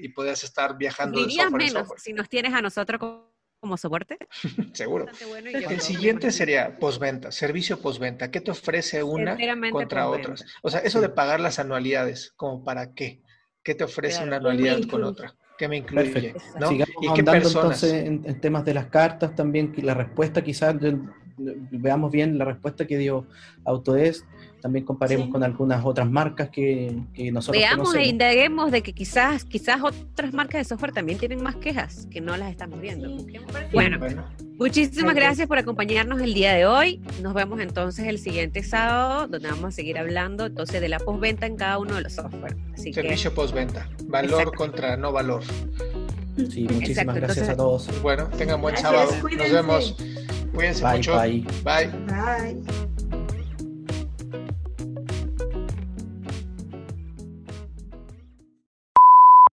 [0.00, 2.00] y puedes estar viajando de Dirías software en menos software.
[2.00, 3.31] si nos tienes a nosotros como,
[3.62, 4.18] como soporte.
[4.72, 5.06] Seguro.
[5.28, 8.28] Bueno y El siguiente sería postventa, servicio postventa.
[8.32, 9.38] ¿Qué te ofrece una
[9.70, 10.44] contra otras?
[10.62, 13.22] O sea, eso de pagar las anualidades, ¿como para qué?
[13.62, 14.26] ¿Qué te ofrece Claro.
[14.26, 15.36] una ¿Qué me anualidad con otra?
[15.56, 16.10] ¿Qué me incluye?
[16.10, 16.42] Perfecto.
[16.58, 16.68] ¿no?
[16.70, 17.54] Sigamos ¿Y qué personas?
[17.84, 20.74] entonces en, en temas de las cartas también, que la respuesta quizás,
[21.36, 23.28] veamos bien la respuesta que dio
[23.64, 24.26] Autodesk,
[24.62, 25.32] también comparemos Sí.
[25.32, 28.08] con algunas otras marcas que, que nosotros Veamos e conocemos.
[28.08, 32.34] indaguemos de que quizás, quizás otras marcas de software también tienen más quejas que no
[32.36, 33.18] las estamos viendo.
[33.18, 33.34] Sí.
[33.72, 34.24] Bueno, Bueno,
[34.58, 37.02] muchísimas gracias por acompañarnos el día de hoy.
[37.20, 41.44] Nos vemos entonces el siguiente sábado, donde vamos a seguir hablando entonces de la postventa
[41.46, 42.56] en cada uno de los software.
[42.72, 43.88] Así que servicio postventa.
[44.04, 44.52] Valor Exacto.
[44.56, 45.42] contra no valor.
[46.36, 48.02] Sí, muchísimas Exacto, gracias entonces- a todos.
[48.02, 49.10] Bueno, tengan buen Gracias, sábado.
[49.12, 49.52] Nos cuídense.
[49.52, 49.96] vemos.
[50.54, 51.18] Cuídense Bye, mucho.
[51.18, 51.44] bye.
[51.64, 51.88] Bye.
[52.06, 53.01] Bye.